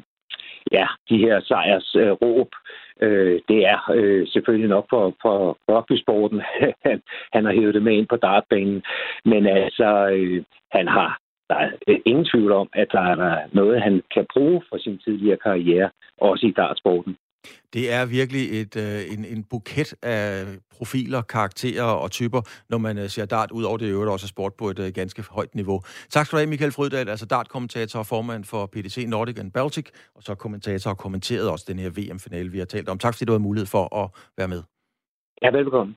[0.71, 2.51] ja, de her sejrs øh, råb,
[3.01, 6.41] øh, det er øh, selvfølgelig nok for, for rugbysporten.
[6.85, 7.01] han,
[7.33, 8.83] han har hævet det med ind på dartbanen.
[9.25, 13.81] Men altså, øh, han har der er øh, ingen tvivl om, at der er noget,
[13.81, 17.17] han kan bruge for sin tidligere karriere, også i dartsporten.
[17.73, 22.97] Det er virkelig et, øh, en, en buket af profiler, karakterer og typer, når man
[22.97, 25.81] øh, ser dart, ud over det øvrigt også sport på et øh, ganske højt niveau.
[26.09, 29.87] Tak skal du have, Michael Frydal, altså dart-kommentator og formand for PDC Nordic and Baltic,
[30.15, 32.97] og så kommentator og kommenteret også den her VM-finale, vi har talt om.
[32.97, 34.63] Tak fordi du havde mulighed for at være med.
[35.41, 35.95] Ja, velkommen.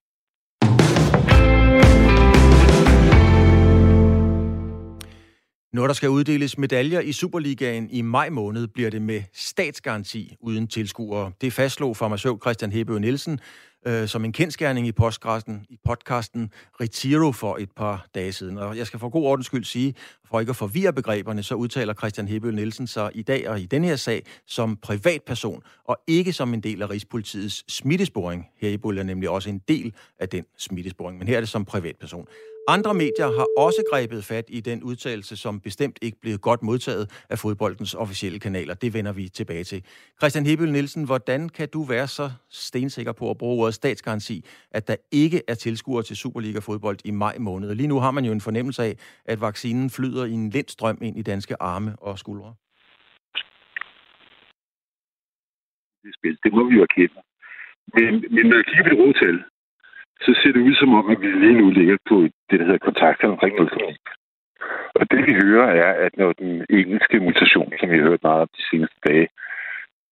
[5.73, 10.67] Når der skal uddeles medaljer i Superligaen i maj måned, bliver det med statsgaranti uden
[10.67, 11.33] tilskuere.
[11.41, 13.41] Det fastslog farmaceut Christian Hebø Nielsen
[13.87, 16.51] øh, som en kendskærning i podcasten, i podcasten
[16.81, 18.59] Retiro for et par dage siden.
[18.59, 19.95] Og jeg skal for god ordens skyld sige,
[20.25, 23.67] for ikke at forvirre begreberne, så udtaler Christian Hebø Nielsen sig i dag og i
[23.67, 28.47] den her sag som privatperson, og ikke som en del af Rigspolitiets smittesporing.
[28.61, 31.65] Her i er nemlig også en del af den smittesporing, men her er det som
[31.65, 32.27] privatperson.
[32.69, 37.25] Andre medier har også grebet fat i den udtalelse, som bestemt ikke blev godt modtaget
[37.31, 38.75] af fodboldens officielle kanaler.
[38.75, 39.85] Det vender vi tilbage til.
[40.21, 44.89] Christian Hebel Nielsen, hvordan kan du være så stensikker på at bruge ordet statsgaranti, at
[44.89, 47.75] der ikke er tilskuere til Superliga-fodbold i maj måned?
[47.75, 51.19] Lige nu har man jo en fornemmelse af, at vaccinen flyder i en lindstrøm ind
[51.19, 52.55] i danske arme og skuldre.
[56.45, 57.15] Det må vi jo erkende.
[57.95, 59.45] Men, men når jeg kigger på det rådtal,
[60.25, 62.17] så ser det ud som om, at vi lige nu ligger på
[62.49, 64.23] det, der hedder kontakter omkring 0,9.
[64.99, 68.43] Og det vi hører er, at når den engelske mutation, som vi har hørt meget
[68.43, 69.29] om de seneste dage,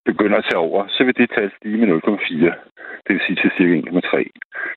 [0.04, 2.54] begynder at tage over, så vil det tal stige med 0,4.
[3.04, 4.24] Det vil sige til cirka 1,3.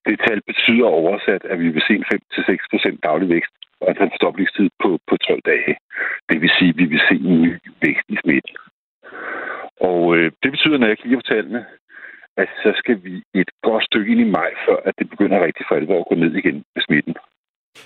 [0.07, 4.69] Det tal betyder oversat, at vi vil se en 5-6% daglig vækst og en forstoppelsestid
[4.83, 5.75] på, på 12 dage.
[6.29, 7.51] Det vil sige, at vi vil se en ny
[7.83, 8.55] vækst i smitten.
[9.91, 11.65] Og øh, det betyder, når jeg kigger på tallene,
[12.37, 15.65] at så skal vi et godt stykke ind i maj, før at det begynder rigtig
[15.67, 17.15] for alvor at gå ned igen med smitten.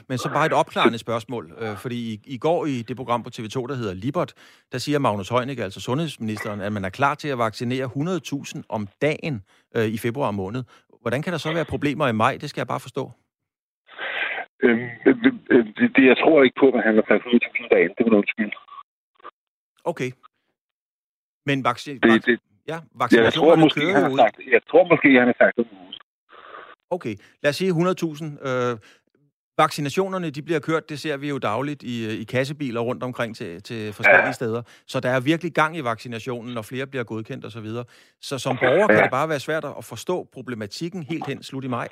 [0.09, 3.29] Men så bare et opklarende spørgsmål, øh, fordi i, i går i det program på
[3.35, 4.33] TV2, der hedder Libert,
[4.71, 8.87] der siger Magnus Heunicke, altså sundhedsministeren, at man er klar til at vaccinere 100.000 om
[9.01, 9.43] dagen
[9.75, 10.63] øh, i februar måned.
[11.01, 12.37] Hvordan kan der så være problemer i maj?
[12.41, 13.11] Det skal jeg bare forstå.
[14.63, 14.89] Øhm,
[15.77, 17.91] det, det, jeg tror ikke på, at man handler 100.000 dagen.
[17.97, 18.51] Det var undskyld.
[19.83, 20.11] Okay.
[21.45, 21.99] Men vaccin...
[21.99, 22.39] Det, det,
[22.71, 25.55] Ja, vaccinationerne jeg tror, måske, kører han har sagt, Jeg tror måske, han har sagt
[25.57, 25.67] det.
[26.89, 28.49] Okay, lad os sige 100.000.
[28.49, 28.77] Øh,
[29.57, 33.63] vaccinationerne, de bliver kørt, det ser vi jo dagligt i, i kassebiler rundt omkring til,
[33.63, 34.39] til forskellige ja.
[34.41, 34.61] steder.
[34.87, 37.51] Så der er virkelig gang i vaccinationen, og flere bliver godkendt osv.
[37.51, 37.85] Så, videre.
[38.21, 41.67] så som borger kan det bare være svært at forstå problematikken helt hen slut i
[41.67, 41.87] maj.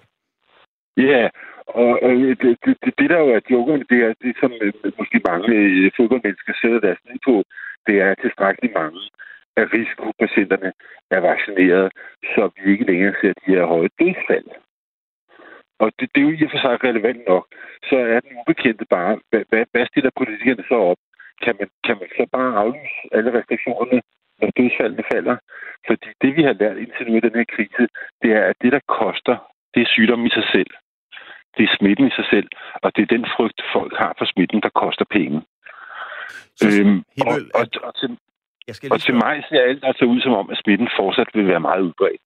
[0.97, 1.23] Ja,
[1.67, 2.09] og, og
[2.41, 5.49] det, det, det, det, der jo er jokerne, det er det, som øh, måske mange
[5.55, 7.35] øh, fodboldmennesker sætter deres ned på,
[7.87, 8.99] det er tilstrækkeligt mange
[9.57, 10.71] af risikopatienterne
[11.15, 11.87] er vaccineret,
[12.33, 14.49] så vi ikke længere ser de her høje dødsfald.
[15.83, 17.45] Og det, det er jo i og for sig relevant nok.
[17.89, 21.01] Så er den ubekendte bare, hvad, hvad, stiller politikerne så op?
[21.43, 24.01] Kan man, kan man så bare aflyse alle restriktionerne,
[24.39, 25.37] når dødsfaldene falder?
[25.87, 27.83] Fordi det, vi har lært indtil nu i den her krise,
[28.21, 29.35] det er, at det, der koster,
[29.73, 30.71] det er sygdom i sig selv.
[31.57, 32.47] Det er smitten i sig selv,
[32.83, 35.41] og det er den frygt, folk har for smitten, der koster penge.
[36.59, 38.17] Så, øhm, og, Hebøl, og, og, til,
[38.67, 40.89] jeg skal og lige til spørge, mig ser alt altså ud som om, at smitten
[40.99, 42.23] fortsat vil være meget udbredt.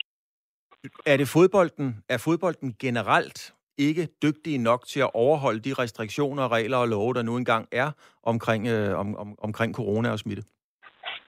[1.06, 3.54] er det fodbolden, er fodbolden generelt
[3.88, 7.90] ikke dygtige nok til at overholde de restriktioner, regler og love, der nu engang er
[8.24, 10.44] omkring, øh, om, om, omkring corona og smitte?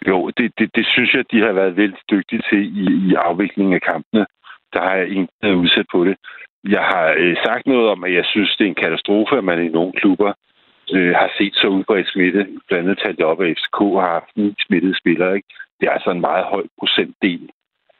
[0.07, 3.73] Jo, det, det, det synes jeg, de har været vældig dygtige til i, i afviklingen
[3.73, 4.25] af kampene.
[4.73, 6.15] Der har jeg ikke været udsat på det.
[6.63, 9.65] Jeg har øh, sagt noget om, at jeg synes, det er en katastrofe, at man
[9.65, 10.33] i nogle klubber
[10.95, 12.47] øh, har set så udbredt smitte.
[12.67, 15.35] Blandt andet talt op, at FCK har haft ni smittede spillere.
[15.35, 15.47] Ikke?
[15.79, 17.49] Det er altså en meget høj procentdel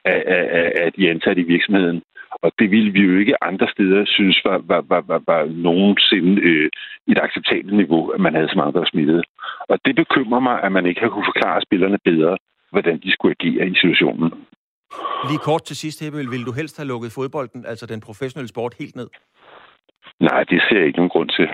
[0.04, 2.02] af, af, af, af de ansatte i virksomheden.
[2.42, 6.42] Og det ville vi jo ikke andre steder synes var, var, var, var, var nogensinde
[6.42, 6.70] øh,
[7.08, 9.24] et acceptabelt niveau, at man havde så mange, der var smittet.
[9.68, 12.36] Og det bekymrer mig, at man ikke har kunne forklare spillerne bedre,
[12.70, 14.32] hvordan de skulle agere i situationen.
[15.28, 18.74] Lige kort til sidst, Hebel, vil du helst have lukket fodbolden, altså den professionelle sport,
[18.78, 19.08] helt ned?
[20.20, 21.48] Nej, det ser jeg ikke nogen grund til.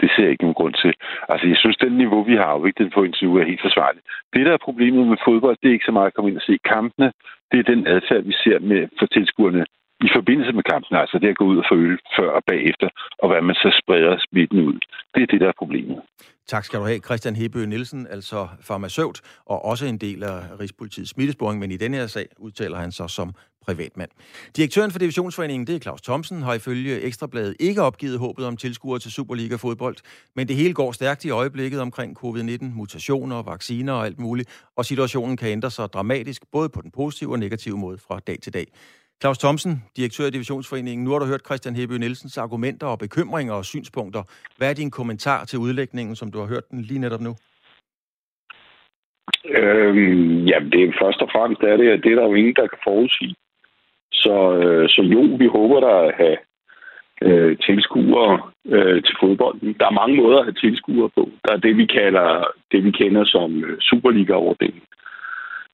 [0.00, 0.92] Det ser jeg ikke nogen grund til.
[1.32, 4.04] Altså, jeg synes, den niveau, vi har afviklet på indtil nu, er helt forsvarligt.
[4.34, 6.46] Det, der er problemet med fodbold, det er ikke så meget at komme ind og
[6.48, 7.12] se kampene.
[7.50, 9.64] Det er den adfærd, vi ser med for tilskuerne
[10.06, 10.96] i forbindelse med kampen.
[10.96, 12.88] Altså det at gå ud og føle øl før og bagefter,
[13.18, 14.78] og hvad man så spreder smitten ud.
[15.14, 15.98] Det er det, der er problemet.
[16.46, 21.10] Tak skal du have, Christian Hebø Nielsen, altså farmaceut, og også en del af Rigspolitiets
[21.10, 23.28] smittesporing, men i denne her sag udtaler han sig som
[23.66, 24.10] privatmand.
[24.56, 28.98] Direktøren for Divisionsforeningen, det er Claus Thomsen, har ifølge Ekstrabladet ikke opgivet håbet om tilskuere
[28.98, 29.96] til Superliga-fodbold,
[30.36, 34.84] men det hele går stærkt i øjeblikket omkring covid-19, mutationer, vacciner og alt muligt, og
[34.84, 38.54] situationen kan ændre sig dramatisk, både på den positive og negative måde fra dag til
[38.54, 38.66] dag.
[39.20, 41.04] Claus Thomsen, direktør i Divisionsforeningen.
[41.04, 44.22] Nu har du hørt Christian Hebø Nielsens argumenter og bekymringer og synspunkter.
[44.58, 47.36] Hvad er din kommentar til udlægningen, som du har hørt den lige netop nu?
[49.58, 52.54] Øhm, jamen, det er først og fremmest er det, at det er der jo ingen,
[52.54, 53.34] der kan forudsige.
[54.22, 56.36] Så, øh, så jo, vi håber der at have
[57.22, 59.76] øh, tilskuere øh, til fodbolden.
[59.80, 61.30] Der er mange måder at have tilskuere på.
[61.44, 64.82] Der er det, vi kalder det, vi kender som øh, Superliga-ordningen.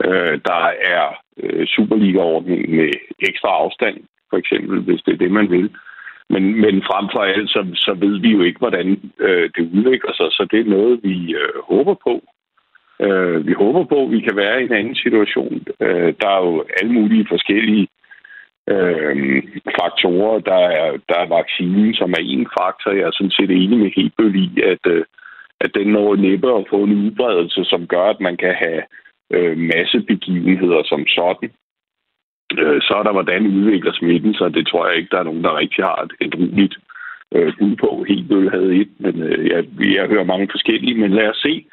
[0.05, 0.63] Øh, der
[0.97, 1.05] er
[1.43, 2.91] øh, Superliga-ordningen med
[3.29, 3.97] ekstra afstand,
[4.31, 5.71] for eksempel, hvis det er det, man vil.
[6.33, 10.13] Men, men frem for alt, så, så ved vi jo ikke, hvordan øh, det udvikler
[10.13, 12.15] sig, så det er noget, vi øh, håber på.
[13.07, 15.67] Øh, vi håber på, at vi kan være i en anden situation.
[15.81, 17.89] Øh, der er jo alle mulige forskellige
[18.69, 19.43] øh,
[19.81, 20.39] faktorer.
[20.39, 22.91] Der er, der er vaccinen, som er en faktor.
[22.91, 25.05] Jeg er sådan set enig med Hebel i, at, øh,
[25.61, 28.83] at den når næppe at få en udbredelse, som gør, at man kan have
[29.31, 31.51] øh, massebegivenheder som sådan.
[32.59, 34.55] Øh, så er der, hvordan udvikler smitten sig.
[34.55, 36.77] Det tror jeg ikke, der er nogen, der rigtig har et, et roligt
[37.35, 38.05] øh, bud på.
[38.09, 39.65] Hebøl havde et, men øh, jeg,
[39.99, 41.65] jeg hører mange forskellige, men lad os se.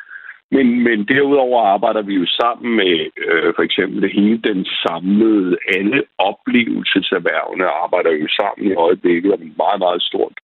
[0.52, 2.96] Men, men derudover arbejder vi jo sammen med
[3.26, 9.42] øh, for eksempel det hele den samlede, alle oplevelseserhvervene arbejder jo sammen i øjeblikket om
[9.42, 10.38] et meget, meget stort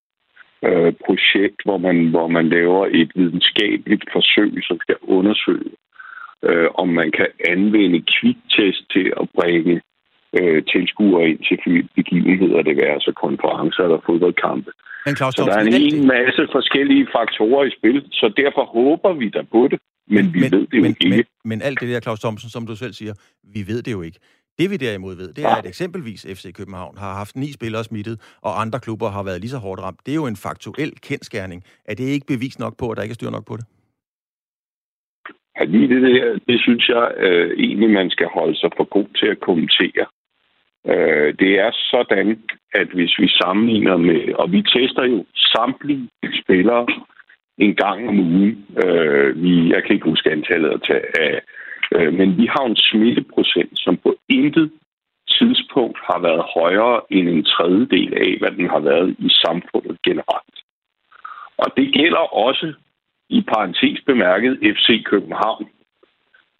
[0.68, 5.72] øh, projekt, hvor man, hvor man laver et videnskabeligt forsøg, som skal undersøge,
[6.48, 9.82] øh, om man kan anvende kviktest til at bringe
[10.40, 14.72] øh, tilskuere ind til begivenheder, det vil altså konferencer eller fodboldkampe.
[15.06, 19.14] Men Claus, så der er en hel masse forskellige faktorer i spil, så derfor håber
[19.14, 21.10] vi der på det, men, men vi ved det jo men, ikke.
[21.10, 24.02] Men, men alt det der, Claus Thomsen, som du selv siger, vi ved det jo
[24.02, 24.20] ikke.
[24.60, 28.38] Det vi derimod ved, det er, at eksempelvis FC København har haft ni spillere smittet,
[28.42, 30.00] og andre klubber har været lige så hårdt ramt.
[30.06, 31.64] Det er jo en faktuel kendskærning.
[31.86, 33.66] Er det ikke bevis nok på, at der ikke er styr nok på det?
[35.60, 39.08] Ja, lige det der, det synes jeg øh, egentlig, man skal holde sig for god
[39.16, 40.06] til at kommentere.
[40.92, 42.44] Øh, det er sådan,
[42.74, 46.10] at hvis vi sammenligner med, og vi tester jo samtlige
[46.44, 46.86] spillere
[47.58, 48.68] en gang om ugen.
[48.84, 51.42] Øh, vi, jeg kan ikke huske antallet at tage af,
[51.96, 54.72] øh, men vi har en smitteprocent, som på intet
[55.28, 60.58] tidspunkt har været højere end en tredjedel af, hvad den har været i samfundet generelt.
[61.58, 62.74] Og det gælder også
[63.30, 65.66] i parentes bemærket FC København.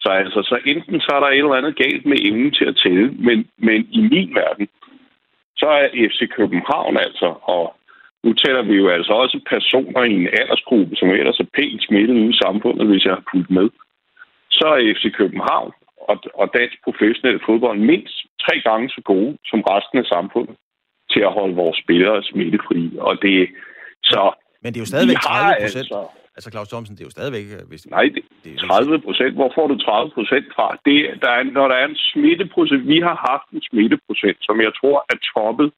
[0.00, 2.76] Så altså, så enten så er der et eller andet galt med evnen til at
[2.82, 4.68] tælle, men, men i min verden,
[5.56, 7.76] så er FC København altså, og
[8.24, 12.16] nu taler vi jo altså også personer i en aldersgruppe, som ellers er pænt smittet
[12.22, 13.68] ude i samfundet, hvis jeg har fulgt med.
[14.58, 15.72] Så er FC København
[16.10, 20.56] og, og dansk professionel fodbold mindst tre gange så gode som resten af samfundet
[21.12, 22.82] til at holde vores spillere smittefri.
[22.98, 23.48] Og det
[24.02, 24.22] så
[24.62, 25.90] Men det er jo stadigvæk 30 procent.
[25.92, 27.46] Altså, Altså, Claus Thomsen, det er jo stadigvæk...
[27.56, 29.34] øh, Hvis, Nej, det, det 30 procent.
[29.34, 30.66] Hvor får du 30 procent fra?
[30.88, 32.86] Det, der er, når der er en smitteprocent...
[32.94, 35.68] Vi har haft en smitteprocent, som jeg tror er toppet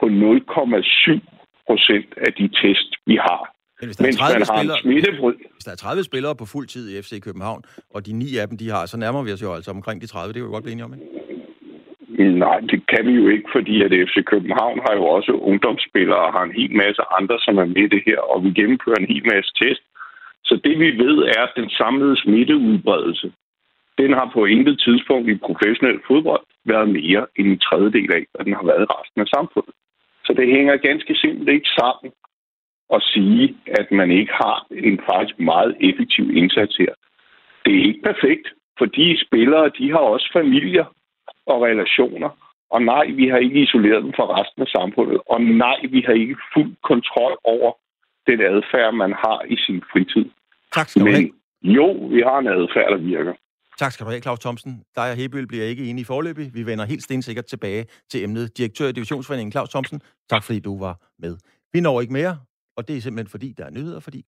[0.00, 1.20] på 0,7
[1.68, 3.42] procent af de test, vi har.
[3.80, 5.42] Men hvis der, er Mens 30 man har spillere, smitteprocent...
[5.56, 7.60] hvis der er 30 spillere på fuld tid i FC København,
[7.94, 10.06] og de ni af dem, de har, så nærmer vi os jo altså omkring de
[10.06, 10.32] 30.
[10.32, 11.06] Det er jo godt blive enige om, ikke?
[12.44, 16.32] Nej, det kan vi jo ikke, fordi at FC København har jo også ungdomsspillere og
[16.36, 19.12] har en hel masse andre, som er med i det her, og vi gennemfører en
[19.14, 19.82] hel masse test.
[20.44, 23.32] Så det vi ved er, at den samlede smitteudbredelse,
[23.98, 28.44] den har på intet tidspunkt i professionel fodbold været mere end en tredjedel af, hvad
[28.44, 29.74] den har været i resten af samfundet.
[30.32, 32.12] Så det hænger ganske simpelt ikke sammen
[32.94, 36.92] at sige, at man ikke har en faktisk meget effektiv indsats her.
[37.64, 38.46] Det er ikke perfekt,
[38.78, 40.84] for de spillere, de har også familier
[41.46, 42.30] og relationer.
[42.70, 45.20] Og nej, vi har ikke isoleret dem fra resten af samfundet.
[45.26, 47.72] Og nej, vi har ikke fuld kontrol over
[48.26, 50.26] den adfærd, man har i sin fritid.
[50.74, 51.30] Tak skal du have.
[51.62, 53.34] Jo, vi har en adfærd, der virker.
[53.78, 54.82] Tak skal du have, Claus Thomsen.
[54.96, 56.54] Dig og Hebøl bliver ikke enige i forløbet.
[56.54, 58.56] Vi vender helt stensikkert tilbage til emnet.
[58.56, 61.36] Direktør i Divisionsforeningen, Claus Thomsen, tak fordi du var med.
[61.72, 62.38] Vi når ikke mere,
[62.76, 64.24] og det er simpelthen fordi, der er nyheder, fordi